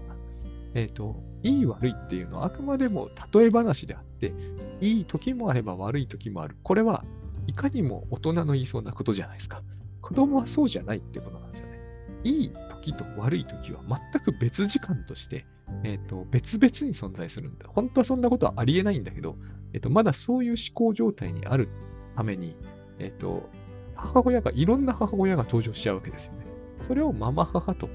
[0.73, 4.33] えっ、と、いい悪いっていうのはあくまでも例え話であって、
[4.81, 6.57] いい時もあれば悪い時もある。
[6.63, 7.05] これは
[7.47, 9.61] いかにも大人の言いそうなことじゃないですか。
[10.01, 11.79] 子供はそうじゃないってことなんですよね。
[12.23, 12.51] いい
[12.83, 15.45] 時と悪い時は全く別時間として、
[15.83, 17.67] えっ、と、別々に存在するんだ。
[17.69, 19.37] 本当はそんなことはありえないんだけど、
[19.73, 21.69] えっ、と、まだそういう思考状態にある
[22.15, 22.55] ために、
[22.99, 23.49] えっ、と、
[23.95, 26.45] 母親が、いろんな母親が登場しちゃうわけですよね。
[26.81, 27.89] それをママ母と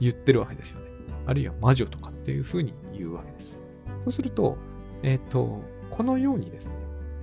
[0.00, 0.86] 言ってるわけですよね。
[1.26, 3.60] あるいは魔女とかっていうふうに言うわけです。
[4.00, 4.56] そうすると、
[5.02, 6.74] えっ、と、このようにですね、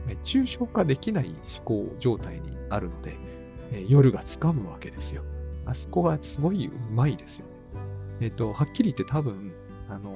[0.10, 3.16] え抽象化できない思考状態にあるので、
[3.72, 5.24] えー夜がつかむわけですよ。
[5.66, 7.54] あそこがすごいうまいですよね。
[8.22, 9.52] えっ、と、はっきり言って多分、
[9.90, 10.16] あの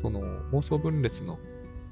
[0.00, 0.20] その
[0.52, 1.38] 妄想分裂の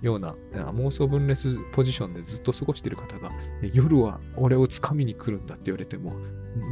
[0.03, 3.31] ような、妄想分裂ポジションでずっと過ごしている方が、
[3.73, 6.13] 夜は俺を掴みに来るんだって言われても、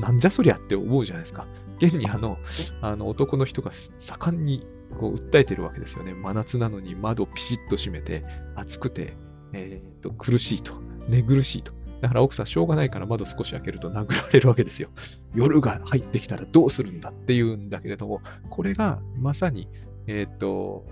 [0.00, 1.46] なんじゃそりゃって思うじゃないですか。
[1.78, 2.38] 現にあの、
[2.80, 4.66] あの男の人が盛んに
[4.98, 6.14] こう訴えてるわけですよね。
[6.14, 8.24] 真夏なのに窓ピシッと閉めて、
[8.56, 9.14] 暑くて、
[9.52, 10.74] えーと苦しいと、
[11.08, 11.72] 寝苦しいと。
[12.00, 14.88] だから奥さんしょうがないから窓少し開けると殴られるわけですよ。
[15.34, 19.68] 夜が入ってきたらどうするんだっていうんだけれども、これがまさに、
[20.06, 20.86] えっ、と、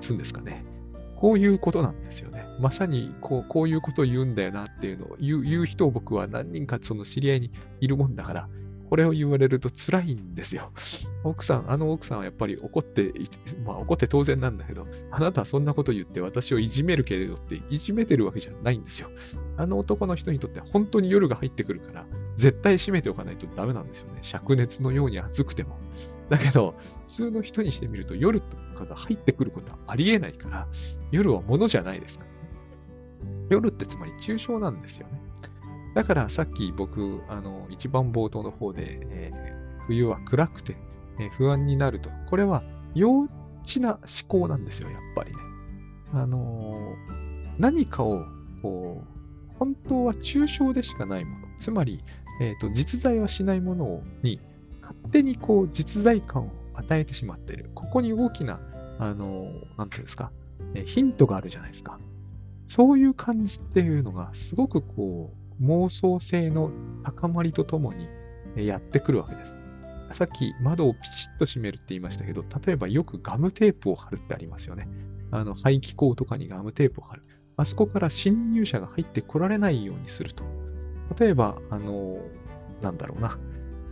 [0.00, 0.64] つんですかね。
[1.16, 2.44] こういうことなんですよね。
[2.60, 7.50] まさにこうこういうことを言うんだよなっていうのを言う言う人を僕は何人かその知り合いに
[7.80, 8.48] いるもんだから、
[8.90, 10.70] これを言われると辛いんですよ。
[11.24, 13.12] 奥さん、あの奥さんはやっぱり怒って
[13.64, 19.08] まあ怒って当然なんだけど、あなたはそんなこと言って私をいじめるけれどっていじめてるわけじゃないんですよ。
[19.56, 24.20] あの男の人にとって本当に夜が入ってくるから、絶対閉めておかないとダメなんですよね。
[24.22, 25.78] 灼熱のように暑くても。
[26.28, 30.66] だけど、普通の人にしてみると夜とかが入ってくることはありえないから、
[31.10, 32.24] 夜はものじゃないですか。
[33.50, 35.20] 夜ってつまり抽象なんですよね。
[35.94, 40.76] だからさっき僕、あの、一番冒頭の方で、えー、冬は暗くて、
[41.20, 42.10] えー、不安になると。
[42.28, 42.62] これは
[42.94, 43.28] 幼
[43.62, 45.36] 稚な思考なんですよ、やっぱりね。
[46.12, 48.24] あのー、何かを、
[48.62, 51.46] こう、本当は抽象でしかないもの。
[51.60, 52.02] つまり、
[52.40, 54.40] えーと、実在はしないものに、
[54.84, 57.70] 勝手にこう、実在感を与えてしまってる。
[57.74, 58.60] ここに大きな、
[58.98, 59.44] あの、
[59.76, 60.30] なんていうんですか、
[60.84, 61.98] ヒントがあるじゃないですか。
[62.66, 66.70] そういう感じっていうのが、すごくこう、妄想性の
[67.04, 68.08] 高まりとともに
[68.66, 69.54] やってくるわけです。
[70.14, 74.88] さっき窓をピチッと閉めるって言いましたけど、例えばよくガムテープを貼るってありますよね。
[75.30, 77.22] あの排気口とかにガムテープを貼る。
[77.56, 80.44] あそこから侵入者が入ってこられないようにすると。
[81.18, 82.18] 例えば、あの、
[82.82, 83.38] なんだろうな、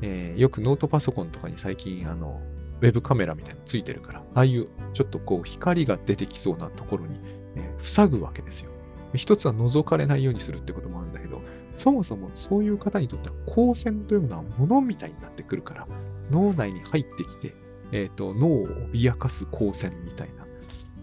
[0.03, 2.41] えー、よくノートパソコンとかに最近、あの、
[2.81, 7.21] ウェブカメラみたいなのついてるから、ああいうちょっとこう光が出てきそうなところに、
[7.55, 8.71] えー、塞ぐわけですよ。
[9.15, 11.41] 一つは覗かれないようにするってこともあるんだけど、
[11.77, 15.87] そもそもそういう方にとっては光線というのは物みたいになってくるから、
[16.31, 17.55] 脳内に入ってきて、
[17.93, 20.47] えーと、脳を脅かす光線みたいな。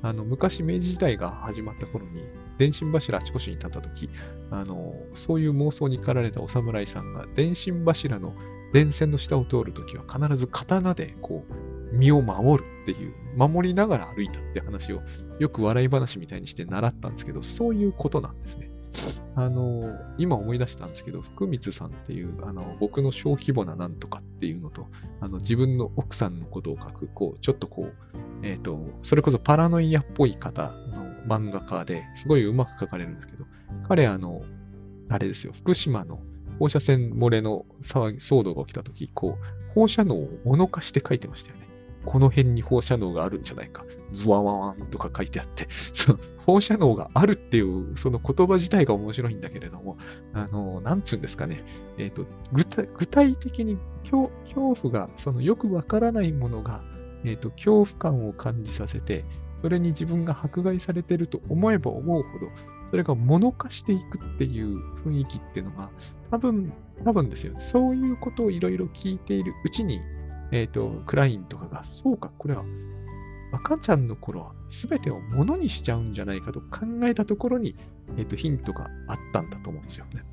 [0.02, 2.24] あの昔、明治時代が始まった頃に、
[2.58, 4.10] 電信柱あちこちに立った時
[4.52, 8.34] あのそういう妄想に駆られたお侍さんが、電信柱の
[8.74, 15.02] 電線の下を通るときは必ず刀でこう身を守るっていう、守りながら歩いたって話を
[15.40, 18.70] よく笑い話みたいにして習ったんですけど、そういうことなんですね。
[19.36, 24.88] あの、今思い出したんですけど、福光さんっていう、あの、僕の小規模ななんとかっていうのと、
[25.22, 27.94] あの、自分の奥さんのことを書く、こう、ちょっとこう、
[28.44, 30.70] えっ、ー、と、それこそパラノイアっぽい方の
[31.28, 33.46] 漫画家ですごいうまく書かれるんですけど、
[33.88, 34.42] 彼、あの、
[35.08, 36.20] あれですよ、福島の
[36.60, 41.70] 放射線漏れの騒動が起きたとき、こう、放射能を物化して書いてましたよね。
[42.06, 43.86] この辺に放射能があるんじゃないか。
[44.12, 49.98] ズワワワンとか書いてあって、 その放射能があるっていうその言葉自体が面白いんだけれども、
[50.34, 51.62] あの、なんつうんですかね。
[51.98, 54.30] えっ、ー、と具体、具体的に恐
[54.76, 56.82] 怖が、そのよくわからないものが、
[57.24, 59.26] えっ、ー、と、恐怖感を感じさせて、
[59.62, 62.48] それに自分が迫害されてると思えば思うほど、
[62.90, 65.90] それが物化していくっていう雰囲気っていうのが、
[66.32, 66.74] 多分、
[67.06, 67.54] 多分ですよ。
[67.60, 70.02] そういうことをいろいろ聞いているうちに、
[70.52, 72.64] えっ、ー、と、クラインとかが、そうか、これは
[73.52, 77.76] 赤ちゃんの頃は全てを物にしちゃうんじゃないかと考えたところに、
[78.18, 80.24] えーと、ヒントがあったんだと思うんですよね。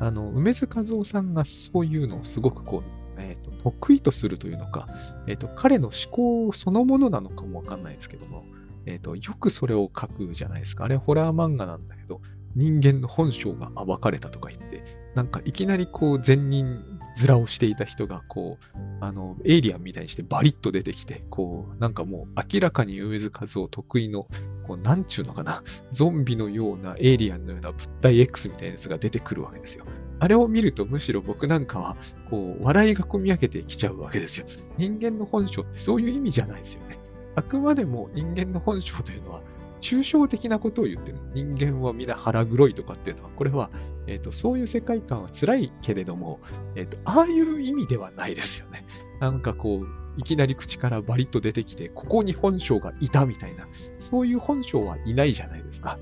[0.00, 2.82] あの、梅津和夫さんがそういうのをすごくこう、
[3.18, 4.88] えーと、得意とするというのか、
[5.26, 6.12] えーと、彼の思
[6.48, 8.42] 考そのものなのかもわかんないですけども、
[8.86, 10.84] えーと、よくそれを書くじゃないですか。
[10.84, 12.20] あれホラー漫画なんだけど、
[12.54, 14.82] 人間の本性が暴かれたとか言って、
[15.14, 16.82] なんかいきなりこう善人
[17.24, 24.26] 面をしていた人が、こう、あの、エイリアンみたいにしてバリッと出てきて、こう、なんかもう明らかに梅津和夫得意の、
[24.66, 29.84] こう、なんちゅうのかな、ゾンビのようなエイリアンのような物体 X みたいなやつが出てくるわけですよ。
[30.18, 31.96] あれを見るとむしろ僕なんかは、
[32.30, 34.46] こう、笑いが込み上げてきちゃうわけですよ。
[34.76, 36.98] 人間の本性ってそういう意味じゃないですよね。
[37.36, 39.40] あくまでも人間の本性というのは、
[39.80, 41.18] 抽象的なことを言ってる。
[41.34, 43.70] 人間は皆腹黒いとかっていうのは、これは
[44.06, 46.40] えーと、そういう世界観は辛いけれども、
[46.74, 48.86] えーと、ああいう意味ではないですよね。
[49.20, 53.66] なんかこう、いきなり口からバリッと出てきて、ここに本性がいたみたいな、
[53.98, 55.98] そういう本性はいないじゃないですか。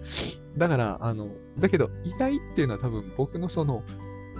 [0.56, 3.82] だから、あの、だけど、いないっていうのは多分僕のその、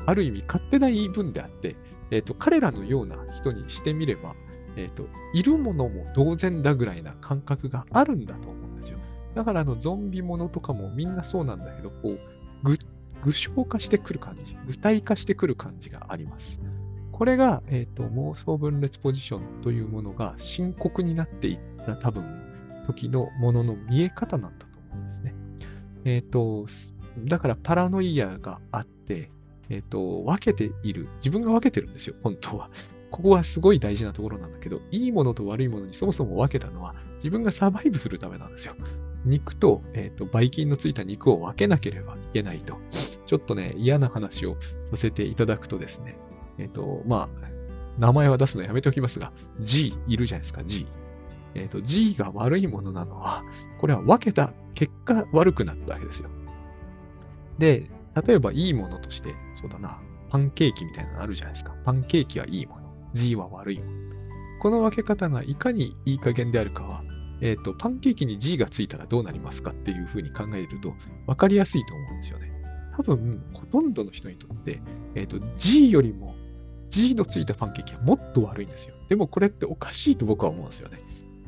[0.06, 1.76] ある意味勝手な言い分であって、
[2.10, 4.36] えっ、ー、と、彼らのような人にしてみれば、
[4.76, 8.98] えっ、ー、と、いるものも同然だぐらいな感覚があるんだと思うんですよ。
[9.34, 12.18] だからあのゾンビものとかもみんなそうなんだけど、こう、
[12.62, 12.78] ぐっ
[13.24, 16.60] 具象化してくる感じ、具体化してくる感じがあります。
[17.10, 22.22] これが、えーと、妄想分裂ポジションというものが深刻になっていった多分
[22.86, 25.34] 時のものの見え方なんだと思うんですね。
[26.04, 26.66] えっ、ー、と、
[27.24, 29.30] だからパラノイアがあって、
[29.70, 31.08] えっ、ー、と、分けている。
[31.16, 32.70] 自分が分けてるんですよ、本当は。
[33.14, 38.74] ここはすごい大事なところなんだけど、いいものと悪いものにそもそも分けたのは自分がサバイブするためなんですよ。
[39.24, 42.76] 肉と、えっ、ー、と、ばい菌のついた肉を分けなければいけないと。
[43.24, 44.56] ちょっとね、嫌な話を
[44.90, 46.18] させていただくとですね、
[46.58, 47.48] えっ、ー、と、まあ、
[48.00, 50.88] 名前は出すのやめておきますが、G いるじゃないですか、G。
[51.54, 53.44] えっ、ー、と、G が悪いものなのは、
[53.78, 56.30] これは分けた結果悪くなったわけですよ。
[57.60, 57.88] で、
[58.26, 60.00] 例えばいいものとして、そうだな、
[60.30, 61.76] パンケーキみたいなのあるじゃないですか。
[61.84, 62.83] パンケーキはいいもの。
[63.14, 63.90] G は悪いもの。
[64.60, 67.02] この分け方がいかにいい加減であるかは、
[67.40, 70.94] え、ー、と、パンケーキに G がついたらどうなりますかっていうふうに考えると
[71.26, 72.52] 分かりやすいと思うんですよね。
[72.96, 74.80] 多分、ほとんどの人にとって、
[75.14, 76.34] えっ、ー、と、G よりも
[76.88, 78.94] G のついたパンケーキはもっと悪いんですよ。
[79.08, 80.98] でもこれっておかしいと僕は思うんですよね。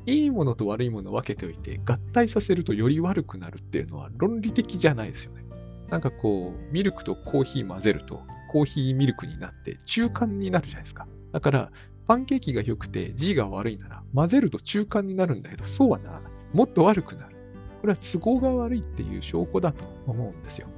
[0.07, 5.44] いいものと悪いものを分けておいて、合体させるとより悪くなるっていうのは論理的じゃないですよね。
[5.88, 8.22] なんかこう、ミルクとコーヒー混ぜると、
[8.57, 11.07] コーヒーミルクになって中間になるじゃないですか。
[11.31, 11.71] だから、
[12.07, 16.33] パンケーキが良くて G が悪いなら、混ぜると中間になるんだけど、そうはならない。
[16.55, 17.37] もっと悪くなる。
[17.83, 20.69] これは都合が悪いっていう証拠だと思うんですよ。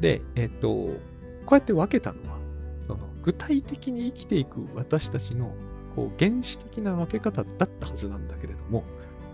[0.00, 0.94] で、えっと、こ
[1.52, 2.38] うやって分けたのは、
[2.80, 5.54] その具体的に生きていく私たちの
[5.94, 8.82] こう原始的な分け方だったはずなんだけれども、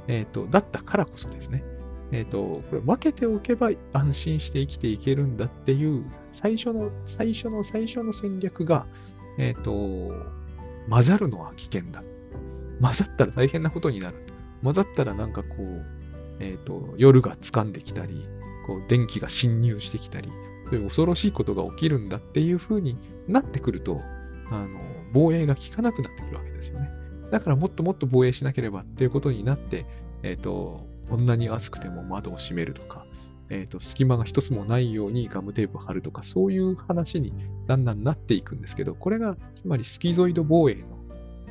[0.08, 1.64] えっと、だったからこそですね、
[2.12, 8.86] えっ、ー、と、これ分けておけば安心して生きていけるんだっていう最初の、最初の最初の戦略が、
[9.38, 10.26] えっ、ー、と、
[10.88, 12.02] 混ざるのは危険だ。
[12.80, 14.16] 混ざったら大変なことになる。
[14.62, 15.84] 混ざったらなんかこう、
[16.40, 18.24] えっ、ー、と、夜が掴んできたり、
[18.66, 20.28] こう、電気が侵入してきたり、
[20.66, 22.96] そういう恐ろしいことが起きるんだっていう風に
[23.28, 24.00] なってくると、
[24.50, 24.78] あの、
[25.12, 26.90] 防衛が効かなくなってくるわけですよね。
[27.30, 29.86] だからもっともっと防衛しなければっていうことになって、
[30.22, 33.06] えっ、と、こんなに暑くても窓を閉めるとか、
[33.48, 37.32] えっ、ー、と、隙間が一つもないようにガムテープ貼るとか、そういう話に
[37.66, 40.82] だんだんなっていくんですけど、これがつまりスキゾイド防衛の、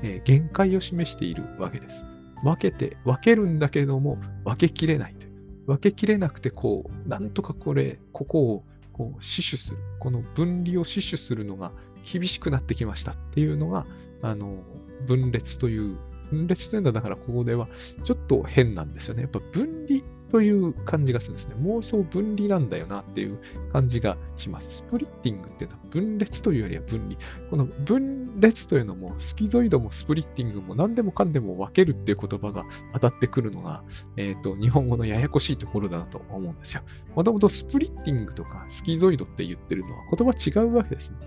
[0.03, 2.05] えー、限界を示しているわけです。
[2.43, 5.33] 分けて、分けるんだけども、分けきれないという。
[5.67, 9.77] 分けきれなくて、こう、なんとかこれ、ここをこう死守する。
[9.99, 11.71] この分離を死守するのが
[12.09, 13.85] 厳しくなってきましたっていうのが、
[14.21, 14.63] あの、
[15.07, 15.97] 分裂という
[16.31, 17.67] 分裂というのは、だからここでは
[18.03, 19.23] ちょっと変なんですよね。
[19.23, 21.55] やっぱ分離という感じがするんですね。
[21.61, 23.39] 妄想分離なんだよなっていう
[23.71, 24.77] 感じがします。
[24.77, 27.15] スプリッティングっていうのは分裂というよりは分離。
[27.49, 33.83] この分裂というのも、スキゾイドもスプリッティングも何でもかんでも分けるっていう言葉が当たってくるのが、
[34.17, 36.81] えっ、ー、と、日本語のややこしいところだなと思うんですよ。
[37.15, 41.17] もともとスプリッティングとかスキゾイドって言ってるのは言葉違うわけですね。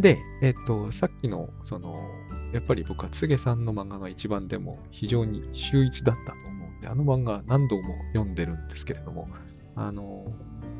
[0.00, 1.96] で、えっ、ー、と、さっきの、その、
[2.52, 9.28] やっぱり僕はつげさんの漫画が一番でも非常に秀逸だったと思うんで、あの漫画何度も読んでるんですけれども、
[9.74, 10.32] あの、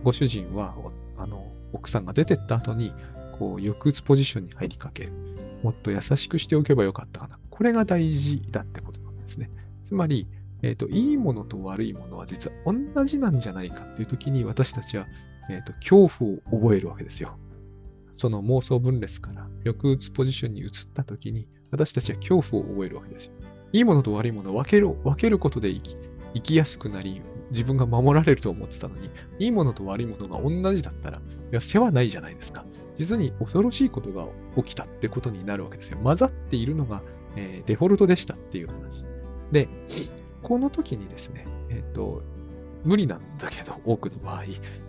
[0.05, 0.75] ご主人は、
[1.17, 2.93] あの、奥さんが出てった後に、
[3.39, 5.13] こう、抑うつポジションに入りかける。
[5.63, 7.39] もっと優しくしておけばよかったかな。
[7.51, 9.51] これが大事だってことなんですね。
[9.85, 10.27] つまり、
[10.63, 15.07] えっ、ー、と、いいものと悪いものは実は同じなんじゃないかっていう時に私たちは、
[15.49, 17.37] えっ、ー、と、恐怖を覚えるわけですよ。
[18.15, 23.33] その妄想分裂から抑うつポジションに移った時に、私たちは恐怖を覚えるわけですよ。
[23.73, 25.97] いいものと悪いものを分ける分けることで生き
[26.35, 31.21] 生きやすくなり、自分が守られると思ってたのに、いいものと悪いものが同じだったら、い
[31.51, 32.65] や、世話ないじゃないですか。
[32.97, 35.99] 実に恐ろしいことが起きたってことになるわけですよ。
[36.03, 37.03] 混ざっているのが、
[37.37, 39.05] えー、デフォルトでしたっていう話。
[39.53, 39.69] で、
[40.43, 42.23] この時にですね、えっ、ー、と、
[42.85, 44.45] 無理なんだけど、 多くの場合、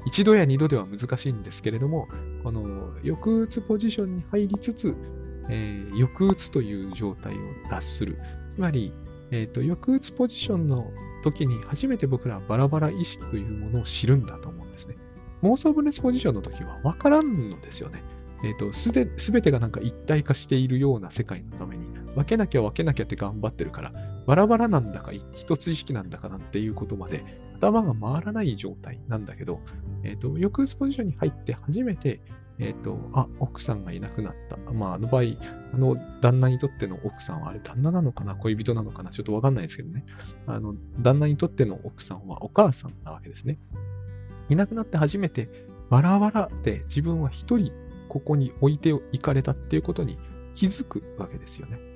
[0.05, 2.07] 一度や二度では難しいんですけれども、
[2.43, 4.95] この抑うつポジションに入りつつ、
[5.49, 7.37] えー、抑うつという状態を
[7.69, 8.17] 脱する。
[8.49, 8.93] つまり、
[9.31, 10.91] えーと、抑うつポジションの
[11.23, 14.95] 時に初めて僕らはバラバラ意識というものを知るんだと思うんですね。
[15.41, 18.03] 妄想分裂ポジションの時は分からんのですよね。
[18.43, 23.91] えっ、ー、と、すべ、すべてがなんか一体化しているような世界のために、分けなきゃ分けなきゃって頑張ってるから、
[24.25, 27.23] バラバラなんだか一つ意識なんだかなんていうことまで
[27.57, 29.59] 頭が回らない状態なんだけど、
[30.03, 32.21] えっ、ー、と、抑うつポジションに入って初めて
[32.59, 34.57] えっ、ー、と、あ、奥さんがいなくなった。
[34.71, 35.23] まあ、あの場合、
[35.73, 40.05] あの、旦那にとっての奥さんは、あれ、旦那なのかな恋人なのかなちょっとわかんないですけどね。
[40.45, 43.57] あの、旦那にとっての奥さんはお母さんなわけですね。
[44.49, 45.49] いなくなって初めて、
[45.89, 47.71] バラバラで自分は一人
[48.07, 50.17] ここに置いていかれたっていうことに
[50.53, 51.92] 気づくわけですよね。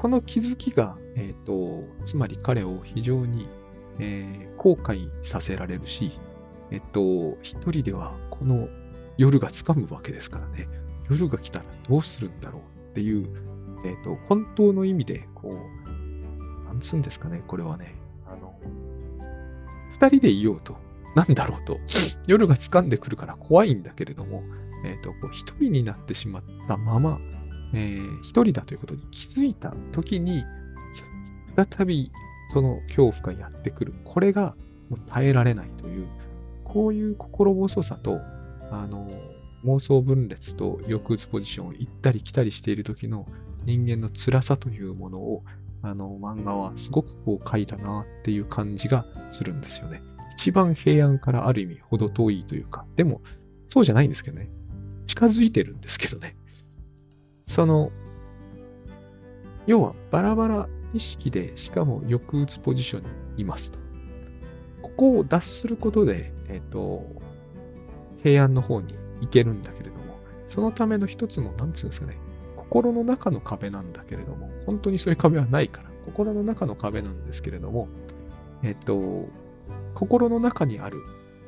[0.00, 3.46] この気づきが、え、ー、と、つまり彼を非常に、
[3.98, 6.18] えー、後悔させられるし、
[6.70, 8.68] えっと、一人ではこの
[9.18, 10.68] 夜がつかむわけですからね。
[11.10, 13.28] 夜が来たらどうするんだろうっていう、
[13.84, 17.94] え、ー、と、本当の意味で、こう、なんつうんですかね、これはね、
[18.26, 18.58] あの、
[19.90, 20.76] 二人でいようと、
[21.14, 21.78] なんだろうと、
[22.26, 24.40] 夜が掴んでくるから怖いんだけれども、
[24.82, 27.18] えっ、と、こう一人になってしまったまま、
[27.72, 30.44] えー、一人だということに気づいたときに、
[31.56, 32.10] 再び
[32.52, 33.94] その恐怖がやってくる。
[34.04, 34.54] これが
[34.88, 36.08] もう耐えられないという、
[36.64, 38.20] こういう心細さと、
[38.70, 39.08] あの、
[39.64, 43.26] 妄想分裂と抑うつポジションを行ったり来たりしている時の
[43.64, 45.44] 人間の辛さというものを、
[45.82, 50.02] あの、漫画はすごくこう書いたなっていう感じがするんですよね。
[50.32, 53.20] 一番平安からある意味程遠いというか、でも、
[53.68, 54.50] そうじゃないんですけどね。
[55.06, 56.36] 近づいてるんですけどね。
[57.50, 57.90] その、
[59.66, 63.08] 要はバラバラ意識で、しかも抑うつポジションに
[63.42, 63.80] いますと。
[64.82, 67.04] ここを脱することで、えっ、ー、と、
[68.22, 72.18] 平安の方に行けるんだけれども、そのための一つの、なんつうんですかね、
[72.54, 77.88] 心の中の壁なんだけれども、本当にそういう壁はないから、心の中の壁なんですけれども、
[78.62, 79.28] えっ、ー、と、
[79.94, 80.98] 心の中にある、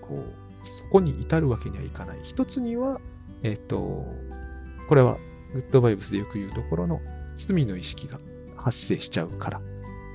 [0.00, 2.18] こう、そこに至るわけにはいかない。
[2.24, 3.00] 一つには、
[3.44, 4.05] えっ、ー、と、
[4.88, 5.16] これは、
[5.53, 7.00] グッドバイブスでよく言うところの
[7.36, 8.18] 罪の意識が
[8.57, 9.61] 発生しちゃうから、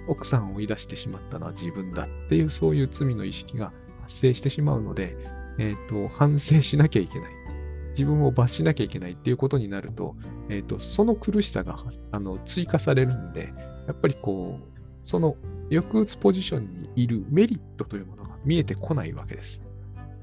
[0.08, 3.72] 奥さんを追い出してしまったのは自分だっていうそういう罪の意識が
[4.04, 5.18] 発生してしまうので、
[5.58, 7.32] えっ、ー、と、反省しなきゃいけない。
[7.90, 10.16] 自分を罰しなきゃいけないっていうことになると、
[10.50, 11.78] えっ、ー、と、その苦しさが
[12.12, 13.52] あの追加されるんで、
[13.88, 15.36] やっぱりこう、その
[15.70, 19.64] 抑うつポジションにいるメリットというものが見えてこないわけです。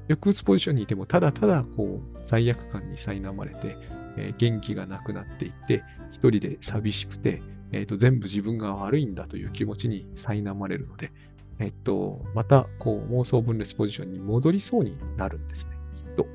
[0.07, 3.77] 抑うつポジションにいても、ただただこう罪悪感に苛まれて、
[4.17, 7.41] えー、元気がなくなっていって、一人で寂しくて、
[7.71, 11.11] えーと、全部自分が悪いんだという気持ちに苛まれるので、
[11.59, 16.27] えっ、ー、と、またこう妄想分裂ポジションに戻りそうになるんですね、きっと。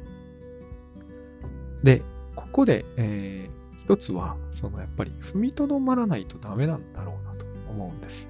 [1.82, 2.02] で、
[2.34, 8.28] ここで、えー、一つは、そのやっぱり踏みとどまらないとダメなんだろうなと思うんです。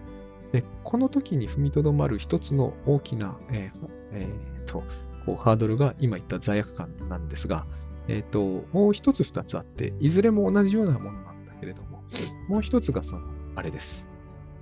[0.53, 4.82] で、この時に踏みとどまる一つの大きな、えーえーと、
[5.31, 7.64] こうハードルが今言った罪悪感なんですが、
[8.09, 12.03] えっ、ー、と、もう一つ二つあって、いずれも同じようなものなんだけれども、
[12.49, 13.22] もう一つがその、
[13.55, 14.09] あれです。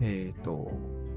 [0.00, 0.50] えっ、ー、と、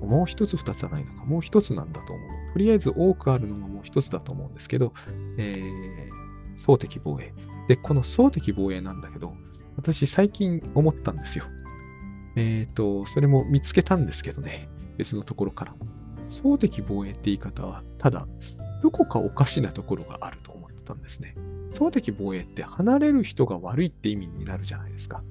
[0.02, 2.30] もう一つ二つはないのか、もう一つなんだと思う。
[2.54, 4.94] とりあえず多くあるのがもう一つだと思うんですけど、
[5.38, 7.34] えー、総敵防衛。
[7.68, 9.34] で、この総敵防衛なんだけど、
[9.76, 11.46] 私最近思ったんですよ。
[12.38, 15.76] えっ、ー、と、それも見つけたんですけどね、別のところから。
[16.26, 18.26] 総敵防衛って言い方は、ただ、
[18.82, 21.36] どこかおかしなところがあると思ってたんですね。
[21.70, 25.24] 総敵防衛って離れる人が悪いって意味になるじゃないですか。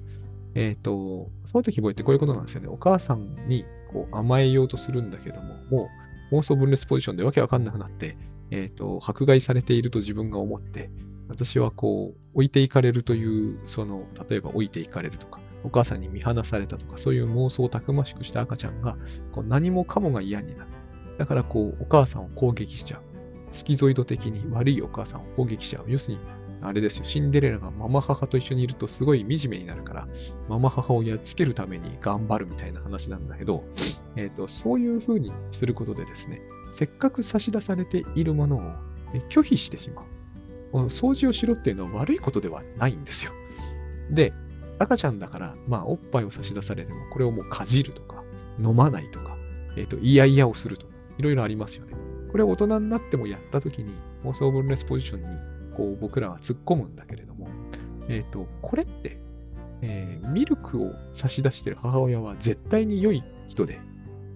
[0.55, 2.67] えっ、ー、と、総敵防衛ってこういうことなんですよね。
[2.67, 5.89] お母さんにこう甘えようとするんだけども、も
[6.31, 8.17] う妄想分裂ポジションでわけわかんなくなって、
[8.51, 10.89] えっ、ー、と、迫害されていると自分が思って、
[11.29, 18.97] 私はこう、置いていかれるという、その、例えば置いていかれるとか、お母さんに見放されたとか、そういう妄想をたくましくした赤ちゃんが、
[19.31, 20.69] こう何もかもが嫌になる。
[21.17, 23.10] だからこう、お母さんを攻撃しちゃう。
[23.51, 25.85] スキゾイド的に悪いお母さんを攻撃しちゃう。
[25.87, 26.21] 要するに、
[26.63, 30.07] あれですよ、シンデレラがママ母と一緒にいるとすごい惨めになるから、
[30.47, 33.63] ママ母をやっつけるために頑張るみたいな話なんだけど、
[34.15, 36.41] え、ー、と、そういう風にすることでですね、
[36.73, 38.61] せっかく差し出されているものを
[39.29, 40.05] 拒否してしまう。
[40.71, 43.31] この掃除をしろっていうのは悪いことではないんですよ。
[44.11, 44.33] で、
[44.79, 48.23] 赤ちゃんだから、まあ、おっぱいを差し出されても、これをもうかじるとか、
[48.59, 49.35] 飲まないとか、
[49.75, 51.93] えっ、ー、と、いやいやをするとか、いろいろありますよね。
[52.31, 53.91] これを大人になってもやったときに、
[54.23, 55.27] 妄想分裂ポジションに
[55.75, 57.47] こう僕らは突っ込むんだけれども、
[58.09, 59.19] えっ、ー、と、これって、
[59.81, 63.79] えー、ミルクを差し出してる母親は絶対に良い人で、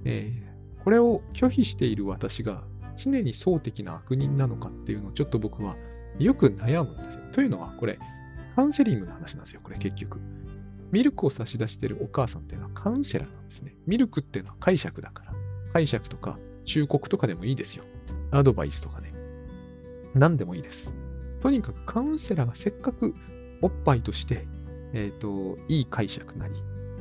[0.03, 2.63] えー、これを拒否している私が
[2.95, 5.75] 常に総的な悪人なのかっていうのをちょっと僕は
[6.19, 7.21] よく悩むんですよ。
[7.31, 7.99] というのは、これ、
[8.55, 10.19] カウンセリングの話なんですよ、これ結局。
[10.91, 13.75] ミルクを差し出してるお母さんっていうのはカウンセラーなんですね。
[13.85, 15.33] ミルクっていうのは解釈だから。
[15.73, 17.83] 解釈とか忠告とかでもいいですよ。
[18.31, 19.13] アドバイスとかね。
[20.13, 20.93] 何でもいいです。
[21.41, 23.13] とにかくカウンセラーがせっかく
[23.61, 24.47] おっぱいとして、
[24.93, 26.53] えっ、ー、と、いい解釈なり、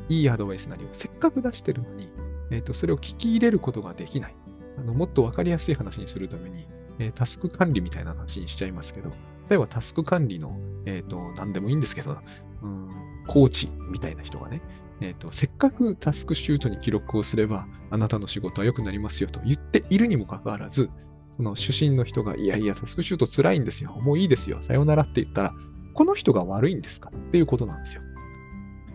[0.08, 2.08] いいアドバイスなりをせっかく出してるのに、
[2.50, 4.34] えっ、ー、と、それを聞き入れることができない。
[4.76, 6.66] あのもっとわかりやすい話にするために、
[6.98, 9.10] えー、タスク管理みたいな話にしちゃいますけど、
[9.48, 12.18] 例えばタスク管理の、えっ、と、何でもいいんですけど、
[12.62, 12.90] うん、
[13.26, 14.62] コーチみたいな人がね、
[15.00, 20.90] えっ、と、せっかくタスクシュートに記録をすれば、あなたの仕事は良くなりますよと言っているにもかかわらず、
[21.36, 23.90] その主審の人が、いやいや、タスクシュート辛いんですよ。
[23.90, 24.58] もういいですよ。
[24.62, 25.54] さよならって言ったら、
[25.94, 28.02] この人が悪いんですかっていうことなんですよ。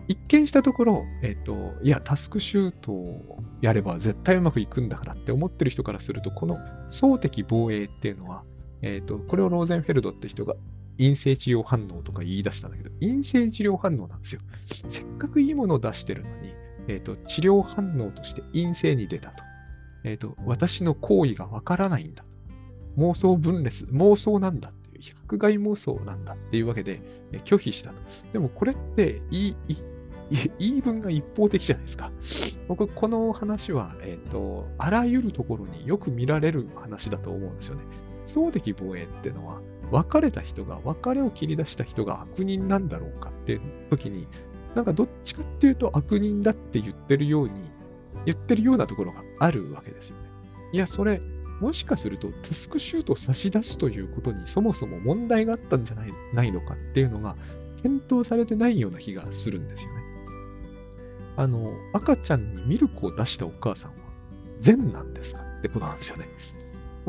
[0.08, 6.58] 一見したところ、えっ、ー、と、いや、タスクシュートをやれば絶対うまくいくんだからって思ってる人からすると、この
[6.88, 8.42] 総的防衛っていうのは、
[8.82, 10.54] えっ、ー、と、これをローゼンフェルドって人が
[11.00, 14.42] 陰性治療反応とか言い出したんだけど、陰性治療反応なんですよ。
[14.66, 16.54] せっかくいいものを出してるのに、
[16.88, 19.42] え、ー、と、治療反応として陰性に出たと。
[20.04, 22.24] えっ、と、私の行為がわからないんだ。
[22.98, 25.14] 妄想分裂、妄想なんだっていう。
[25.24, 27.00] 迫害妄想なんだっていうわけで
[27.32, 27.96] え拒否したと。
[28.32, 29.56] でもこれって言い
[30.58, 32.10] 言い分が一方的じゃないですか。
[32.68, 37.82] 僕、この話は、えっ、ー、と、あらゆるところによく見られる話だと思うんですよね。
[38.24, 39.60] 総敵防衛っていうのは、
[39.90, 43.60] 別れた人が、別れを切り出した人が悪人なんだろうかっていう
[43.90, 44.26] 時に、
[44.74, 47.52] なんかどっちかっていうと悪人だって言ってるように、
[48.26, 50.22] 言ってるようなところがあるわけですよね。
[50.72, 51.20] いや、それ、
[51.60, 57.36] もしかするとタスクシュートを差し出すということにそもそも問題があったんじゃないないのかっていうのが
[57.82, 60.00] 検討されてないような気がするんですよね。
[61.36, 63.96] あの、赤ちゃんにミルクを出したお母さんは
[64.60, 66.28] 善なんですかってことなんですよね。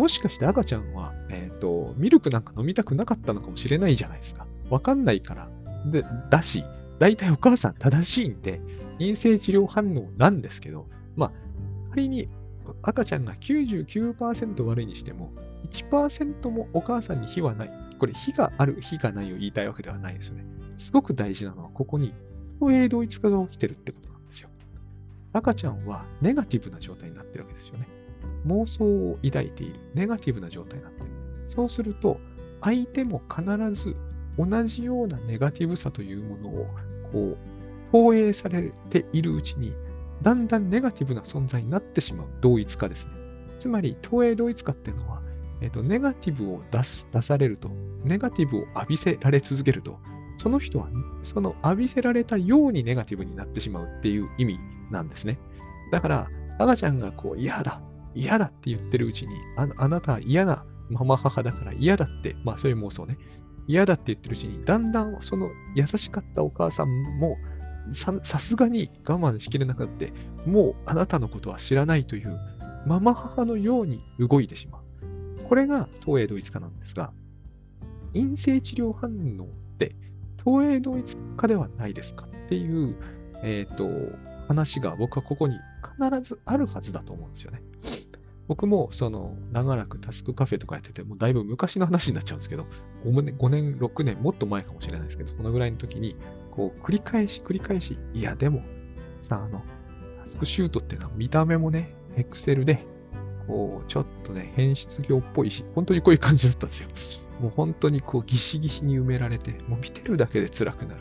[0.02, 4.48] もしかして赤ちゃんは、えっ、ー、と、ミルクなんか飲みたくなかったのかもしれないじゃないですか。
[4.72, 5.48] わかんないから。
[5.92, 6.64] で、だし、
[6.98, 8.62] 大体お母さん正しいんで、
[8.98, 11.32] 陰性治療反応なんですけど、まあ、
[11.92, 12.30] 仮に
[12.82, 15.32] 赤ちゃんが99%悪いにしても、
[15.70, 17.70] 1%もお母さんに非はない。
[18.00, 20.44] これ、非がある、非がないを言いたいわけではないですね。
[20.78, 22.16] すごく大事なのは、ここに、
[22.60, 24.50] 投影同一化が起きてるってことなんですよ。
[25.32, 28.01] 赤ちゃんはネガティブな状態になってるわけですよね。
[28.46, 31.12] 妄想を抱いている、ネガティブな状態になっている。
[31.48, 32.20] そうすると、
[32.62, 33.44] 相手も必
[33.74, 33.96] ず
[34.38, 36.68] 同じようなネガティブさというものを、
[37.12, 37.38] こう、
[37.92, 39.74] 投影されているうちに、
[40.22, 43.14] だんだんネガティブな存在になってしまう同一化ですね。
[43.60, 45.22] つまり、投影同一化っていうのは、
[45.62, 47.70] えっ、と、ネガティブを出す、出されると、
[48.04, 50.00] ネガティブを浴びせられ続けると、
[50.38, 50.88] その人は、
[51.24, 54.60] その浴びせられたようにネガティブになってしまうっていう意味
[54.90, 55.38] なんですね。
[55.92, 57.82] だから、赤ちゃんがこう、嫌だ、
[58.16, 63.18] 嫌だって言ってるうちに、ああなたは嫌なママ母だから嫌だって、まあそういう妄想ね。
[63.68, 66.90] 嫌だって言ってるうちに、だんだんその優しかったお母さん
[67.20, 67.38] も
[67.94, 70.14] さすがに我慢しきれなくなって、
[70.46, 72.38] もうあなたのことは知らないという、
[72.86, 74.82] ママ母のように動いてしまう。
[75.48, 77.12] これが東映同一化なんですが、
[78.14, 79.10] 陰性治療反
[79.40, 79.48] 応っ
[79.78, 79.96] て
[80.44, 82.96] 東映同一化ではないですかっていう、
[83.44, 83.88] えっ、ー、と、
[84.48, 87.62] 話が僕はここに必ずあるはずだと思うんですよね。
[88.48, 92.66] 僕もその長らくタスクカフェとかやってて、もうだいぶ昔の話になっちゃうんですけど、
[93.06, 96.18] 5年、5年6年、もっと前かもしれないですけど、そのぐらいの時に、
[96.52, 98.62] こう繰り返し繰り返し、いやでも、
[99.22, 99.64] さ、あの、
[100.26, 102.86] タスクシュートっていうのは見た目もね、エクセルで、
[103.48, 106.90] こう、ちょっとね、変質業っぽいし、本当にこういう感じだったんですよ。
[107.40, 111.00] もう本当にこう、ギシギシに埋められて、もう見てるだけで辛くなる。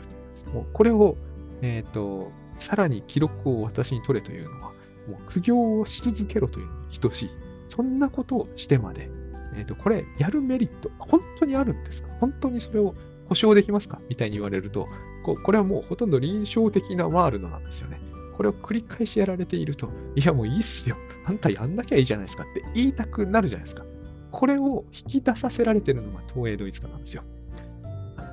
[0.53, 1.17] もうこれを、
[1.61, 4.71] えっ、ー、と、さらに記録を私に取れというのは、
[5.07, 7.29] もう苦行をし続けろというに等しい。
[7.67, 9.09] そんなことをしてまで、
[9.55, 12.09] えっ、ー、と、これ、やるメリット、本当にあるんですか？
[12.19, 12.95] 本当にそれを
[13.27, 13.99] 保証できますか？
[14.09, 14.87] みたいに言われると、
[15.23, 17.99] ここれはもうほとんど臨床的なワールドなんですよね。
[18.37, 20.95] これを繰り返しやられていると、いやもういいっすよ。
[21.25, 23.83] あんたやんなきゃいいじゃないですかって言いたくなるじゃないですか。
[24.31, 27.23] これを引き出させられてるのが東映ドイツ化なんですよ。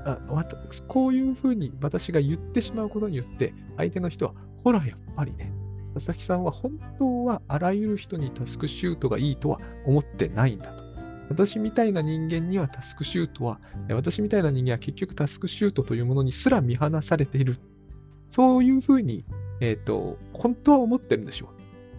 [0.05, 0.19] あ
[0.87, 5.53] こういうふうに私が言ってしまうことによって、相手の人は、ほら、やっぱりね、
[5.95, 10.85] 佐々木さんは本当はあらゆる人にタスクシュートがいいとは思ってないんだと。
[11.31, 13.61] 私みたいな人間にはタスクシュートは、
[13.91, 17.57] 私みたいな人間は結局タスクシュートというものにすら見放されている。
[18.29, 19.25] そういうふうに、
[19.61, 21.49] えっ、ー、と、本当は思ってるんでしょう。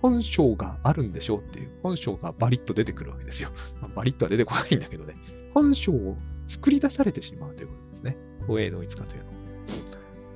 [0.02, 3.50] 本性があるんでしょうっていう、本性がバリッと出てくるわけですよ。
[3.82, 5.16] まあ、バリッとは出てこないんだけどね。
[5.54, 6.16] 本性を
[6.48, 8.18] 作り出されてしまうということですね。
[8.48, 9.39] 放映同一化というのは。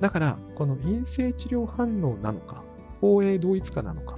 [0.00, 2.62] だから、この陰性治療反応なのか、
[3.00, 4.16] 放映同一化なのか、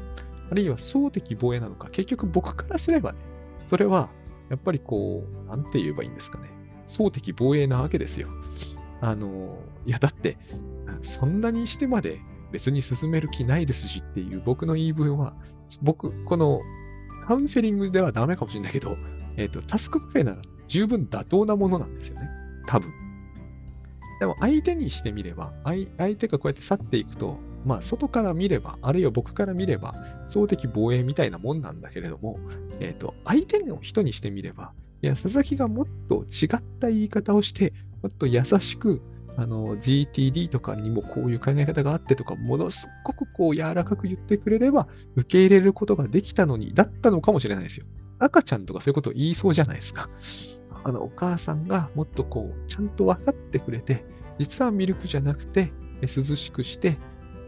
[0.51, 3.19] あるいは総的防衛なのか、結局僕からすればね、
[3.67, 4.09] それは
[4.49, 6.51] やっぱりこう、なんて言えばいいんですかね。
[6.87, 8.29] 総的防衛なわけですよ。
[9.01, 10.39] あの、いやだって、
[11.03, 12.21] そんなにしてまで
[12.53, 15.35] 別に進める気ないですしっていう僕の言い分は、
[15.83, 16.61] 僕、この
[17.27, 18.97] カウンセリングではダメかもしれないけど、
[19.37, 22.29] えっ、ー、と、タスクカフェなら十分妥当なものなんですよね。
[22.67, 22.93] 多分。
[24.19, 29.95] でも相手にしてみれば、相手がこうやって去っていくと、まあ、外から見れば、あるいは僕から見れば、
[30.27, 32.39] 総的防衛みたいなもんなんだけれども、
[32.81, 39.03] えっ、ー、と、相手の人にしてみれば、いや、佐々木がもっと違った言い方をして、もっと優しく、
[39.37, 47.87] あの、GTD とかにもこういう考え方があってとか、ものすごくこう柔らかく言ってくれれば、受け入れることができたのに、だったのかもしれないですよ。
[48.19, 50.09] 赤ちゃんとかそういうことを言いそうじゃないですか。
[50.87, 54.05] あの、お母さんがもっとこう、ちゃんと分かってくれて、
[54.39, 56.97] 実はミルクじゃなくて、涼しくして、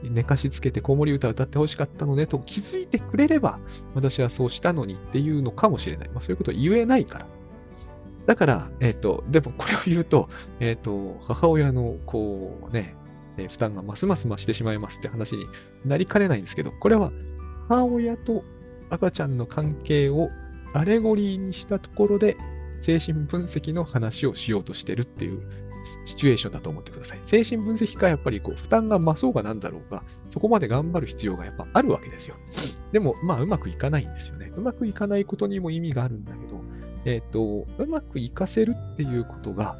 [0.02, 3.60] 寝かしつけて子守歌歌ってほしかったのねと気づいてくれれば、
[3.94, 6.08] 私はそうしたのにっていうのかもしれない。
[6.08, 7.26] まあ、そういうこと言えないから。
[8.26, 10.28] だから、えっ、ー、と、でもこれを言うと、
[10.58, 12.96] えっ、ー、と、母親の、こうね、
[13.36, 15.46] 負担がますます増してしまいますって話に
[15.84, 17.12] なりかねないんですけど、これは
[17.68, 18.42] 母親と
[18.90, 20.28] 赤ちゃんの関係を
[20.72, 22.36] アレゴリーにしたところで、
[22.80, 25.40] 精神分析の話をしようとしてるっていう
[26.04, 27.20] シチュエーションだと思ってください。
[27.24, 32.36] 精神分析家はやっぱりこう負担が増そうがなんだろうが、そこまで頑張る必要がやっぱあるわけですよ。
[32.92, 34.50] でも、まあ、うまくいかないんですよね。
[34.54, 36.60] うまくいかないことにも意味があるんだけど、
[37.04, 39.78] えっ、ー、と、うまくいかせるっていうことが、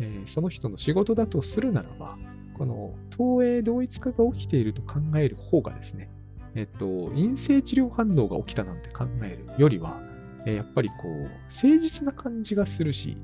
[0.00, 2.16] えー、その人の仕事だとするならば、
[2.56, 6.10] この投影同一化が起きていると考える方がですね、
[6.54, 10.00] えっ、ー、と、陰性治療反応が起きたなんて考えるよりは、
[10.48, 13.18] えやっぱりこう、誠実な感じがするし、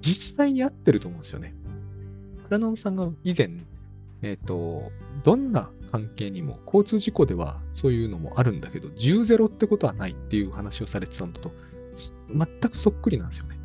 [0.00, 1.54] 実際に合ってると思うんですよね。
[2.46, 3.50] プラノンさんが以前、
[4.22, 4.90] えっ、ー、と、
[5.22, 11.52] どんな関係にも、交通事故ではそういうのもあるんだけど、10-0ってことはないっていう話をされてたのと、
[12.28, 13.56] 全くそっくりなんですよね。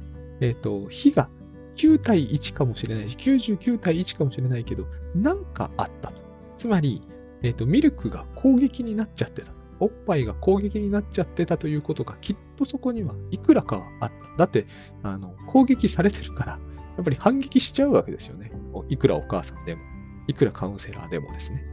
[0.41, 1.29] えっ、ー、と、火が
[1.75, 4.85] 9対1かもしれないし、99対1かもしれないけど、
[5.15, 6.21] なんかあったと。
[6.57, 7.01] つまり、
[7.41, 9.51] えっ、ー、と、ミルクが攻撃になっちゃってた。
[9.79, 14.37] おっぱいが攻撃になっちゃってたということが、きっとそこにはいくらかはあった。
[14.37, 14.67] だって、
[15.01, 16.59] あの、攻撃されてるから、や
[17.01, 18.51] っぱり反撃しちゃうわけですよね。
[18.89, 19.81] いくらお母さんでも、
[20.27, 21.63] いくらカウンセラーでもですね。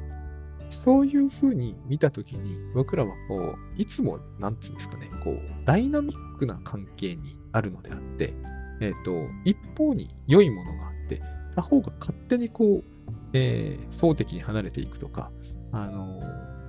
[0.71, 8.33] そういうふうに見たときに、僕らはこう、いつも、なんつうんですかね、こう、ダイナミックな関係にあるのであって、
[8.81, 11.21] えっ、ー、と、一方に良いものがあって、
[11.57, 12.85] 他方が勝手にこう、
[13.33, 15.31] えー、総的に離れていくとか、
[15.73, 16.21] あの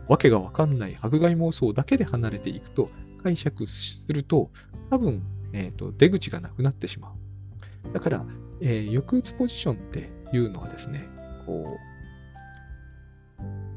[0.08, 2.89] わけがわかんない迫害妄想だけで離れていくと、
[3.24, 4.51] 解釈すると、
[4.89, 5.22] 多分、
[5.53, 7.14] え、ー、と、出口がなくなってしま
[7.89, 7.93] う。
[7.93, 8.26] だから、
[8.62, 11.08] えー、抑うつポジションっていうのはですね、
[11.45, 11.78] こ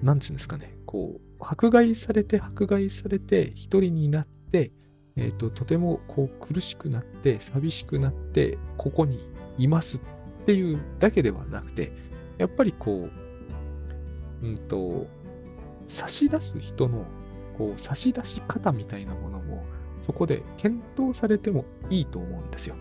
[0.03, 4.73] う、なんつうんですかね、こう、迫害されて、迫害されて、一人になって、
[5.17, 9.19] えっ、ー、と、とてもこう苦しくなって、寂しくなって、ここに
[9.59, 10.01] いますっ
[10.47, 11.93] ていうだけではなくて、
[12.39, 13.09] やっぱりこ
[14.43, 15.07] う、うんと、
[15.91, 17.05] 差し出す人の
[17.59, 19.65] こう差し出し方みたいなものも、
[20.03, 22.77] そこで検討されてもいいと思うんですよ。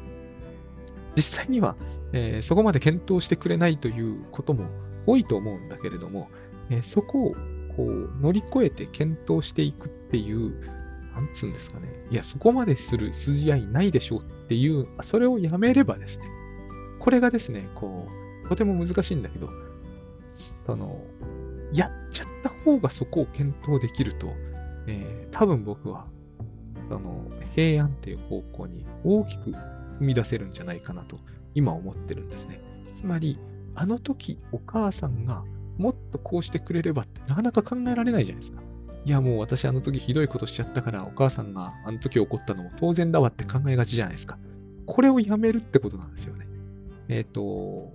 [1.15, 1.75] 実際には、
[2.13, 4.69] えー、そこまで検討してくれないということも
[5.05, 6.29] 多いと思うんだけれども、
[6.69, 7.35] えー、そこを
[7.75, 10.53] こう乗り越えて検討していくっていう、
[11.13, 11.87] なんつうんですかね。
[12.11, 16.25] いや、そこまでする筋合いないでしょうっていう、それをやめればですね、
[16.99, 18.07] これがですね、こ
[18.45, 19.49] う、とても難しいんだけど、
[20.65, 21.03] その、
[21.73, 24.33] やっちゃった方がそこを検討できると、
[24.87, 26.07] えー、多分僕は、
[26.89, 29.57] その、平安っていう方向に大きく踏
[29.99, 31.19] み出せるんじゃないかなと
[31.53, 32.59] 今思ってるんですね。
[32.95, 33.37] つまり、
[33.75, 35.43] あの時お母さんが
[35.77, 38.61] もっとこうしてくれればってなかなか考えられないじゃないですか。
[39.05, 44.37] いやもう私あの時ひどいことしちゃったからお母さんがあの時怒ったのも当然だわって考えがちじゃないですか。
[44.85, 46.47] これをやめるってことなんですよね。
[47.07, 47.93] えっ、ー、と、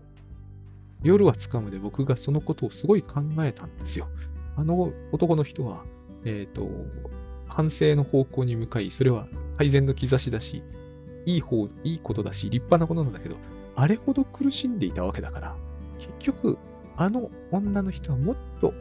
[1.05, 4.09] 夜はつかむで僕がそのことをすごい考えたんですよ。
[4.57, 5.85] あの男の人は、
[6.25, 6.69] えっ、ー、と、
[7.47, 9.29] 反省の方向に向かい、それは
[9.59, 10.63] 改善の兆しだし、
[11.27, 13.37] いい方、いいことだし、立派なことなんだけど、
[13.77, 15.57] あれほど苦しんでいたわけだから、
[15.99, 16.59] 結局、
[16.97, 18.73] あの女の人はもっと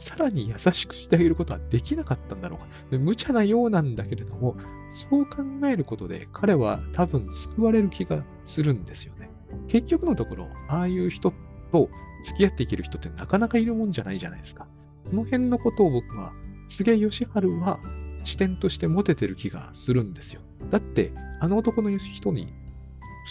[0.00, 2.98] さらに優しくしてあげることはできなかったんだろうか。
[2.98, 4.56] 無茶なようなんだけれども、
[4.92, 9.30] そう考えることで彼は多分救われる気がするんですよね。
[9.68, 11.32] 結局のところ、ああいう人っ
[11.70, 11.88] と
[12.22, 14.66] 付き合っていける人ってなかなかいるもんじゃないじゃないですか。
[15.10, 16.32] この辺のことを僕は、
[16.68, 17.80] 菅義治は
[18.24, 20.40] 視点として持ててる気がするんですよ。
[20.70, 22.52] だって、あの男の人に、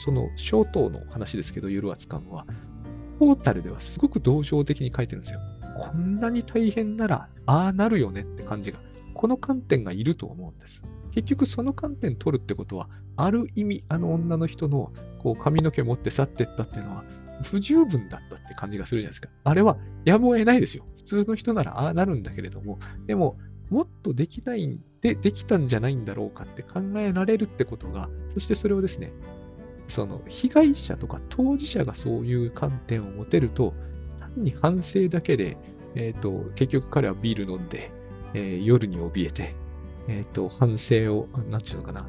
[0.04, 2.46] その小刀の話ですけど、夜はつかむは、
[3.20, 5.40] トータルではすごく同情的に書いてるんですよ。
[5.78, 8.80] こんなに大変なら、ああなるよねって感じが、
[9.14, 10.84] この観点がいると思うんです。
[11.12, 17.04] 結局その観点取るってことは、ある意味あの女の人のこう髪の毛持って去ってったっていうのは、
[17.44, 19.30] 不十分だったって感じがするじゃないですか。
[19.44, 20.86] あれはやむを得ないですよ。
[20.98, 23.38] 普通の人ならああなるんだけれども、でも、
[23.70, 29.12] もっとできないんで、できたんじゃないんだろうかって考えられるってことが、そしてそれをですね、
[29.88, 33.74] その被害者とか当事者がそういう観点を持てると、
[34.20, 35.58] 単に反省だけで、
[35.96, 37.92] えっ、ー、と、結局彼はビール飲んで、
[38.34, 39.56] えー、夜に怯えて、
[40.08, 42.08] えっ、ー、と、反省を、なんていうのかな、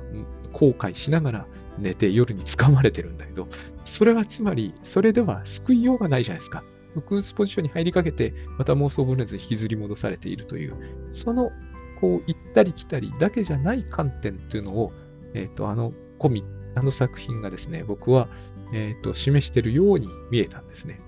[0.52, 1.46] 後悔しながら
[1.78, 3.48] 寝て夜に掴まれてるんだけど、
[3.84, 6.62] それはつまり、それでは救いようがないじゃないですか。
[6.94, 10.74] 抑うつポジションに入りかけて、また妄想分裂で引きずり戻されているという、
[11.12, 11.52] その、
[12.00, 14.92] こう、行ったり来たりだけじゃない観点っていうのを、
[15.34, 16.42] えっ、ー、と、あのコミ、
[16.74, 18.28] あの作品がですね、僕は、
[18.72, 20.98] えっ、ー、と、示しているように見えたんですね。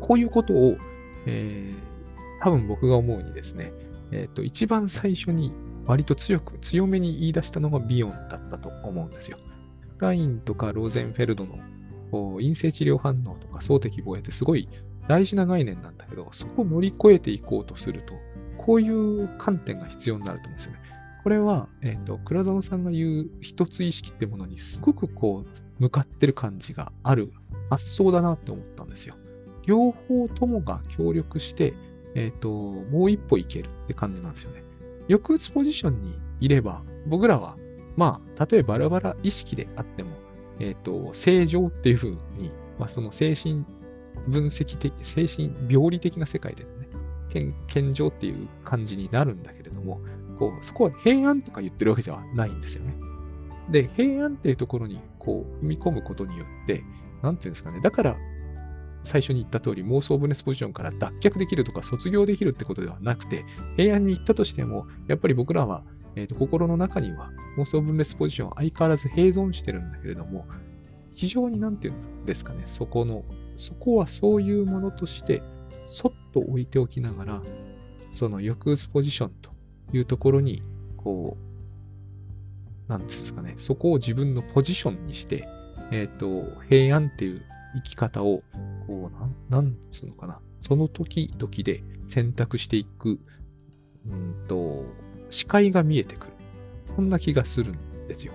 [0.00, 0.76] こういうことを、
[1.26, 3.72] えー、多分僕が思うにですね、
[4.12, 5.52] えっ、と、一番最初に
[5.86, 9.38] 割と強く、強めに言い出したのがビヨンだったと思うんですよ。
[9.98, 11.58] ラインとかローゼンフェルドの
[12.36, 14.68] 陰性治療反応とか総的防衛ってすごい
[15.08, 18.14] 大事な概念なんだけど、そこを乗り越えていこうとすると、
[18.58, 20.78] こういう観点が必要になると思うんですよね。
[21.22, 27.32] これは、えっ、と、倉園さんが言う一つ意識ってものにすごくこう、向かってる感じがある
[27.68, 29.14] 発想だなって思ったんですよ。
[29.66, 31.74] 両方ともが協力して、
[32.14, 34.65] えっ、と、もう一歩いけるって感じなんですよね。
[35.08, 37.56] 抑うつポジションにいれば、僕らは、
[37.96, 40.10] まあ、たとえバラバラ意識であっても、
[40.60, 43.64] えっ、と、正常っていうふうに、まあ、その精神
[44.28, 46.70] 分析的、精神病理的な世界でね、
[47.30, 50.00] 健健常っていう感じになるんだけれども、
[50.38, 52.94] こうそこは平安とか言ってるわけじゃないんですよね。
[53.70, 56.82] で、平安っていうところにこう踏み込むことによって、
[57.22, 58.16] なんていうんですかね、だから
[59.06, 63.44] 最初に言った通り妄想ブネスポジションから脱却できるとか卒業できるってことではなくて、
[63.76, 65.84] 平安に行ったとしても、やっぱり僕らは、
[66.16, 70.44] えーと、心の中には妄想分裂ポジションは相変わらず併存してるんだけれども、
[71.14, 73.24] 非常になんていうんですかね、そこの、
[73.56, 75.42] そこはそういうものとして、
[75.88, 77.42] そっと置いておきながら、
[78.12, 79.50] その抑うつポジションと
[79.92, 80.62] いうところに、
[80.96, 81.36] こ
[82.88, 85.46] う、なんですかね、そこを自分のポジションにして、
[85.92, 87.42] えっ、ー、と、平安っていう
[87.76, 88.42] 生き方を、
[88.86, 93.18] こう、なん、なんつうのかな、その時々で選択していく、
[94.06, 94.84] うんと、
[95.30, 96.32] 視界が見えてくる。
[96.94, 98.32] そんな気がするんですよ。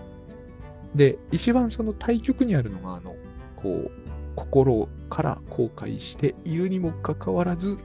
[0.96, 3.16] で、一番その対極にあるのが、あの、
[3.56, 3.92] こう、
[4.36, 7.78] 心から後悔しているにもかかわらず、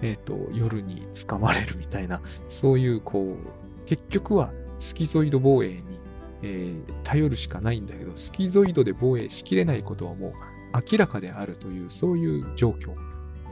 [0.00, 5.82] えっ、ー、と、夜に掴まれるみたいな、そういう、こう、結局はスキゾイド防衛に、
[6.42, 10.32] えー、頼るしかないんだけど、スキゾイドで防衛しきれないことはもう
[10.74, 12.94] 明らかであるという、そういう状況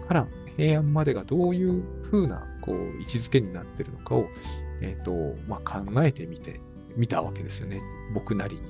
[0.09, 4.27] から平安までがどういうふうな、こう、位置づけになってるのかを、
[4.81, 6.61] えっ、ー、と、まあ、考えてみて、
[6.97, 7.81] みたわけですよね。
[8.15, 8.63] 僕なりに。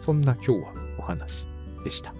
[0.00, 1.46] そんな今日はお話
[1.82, 2.14] でした。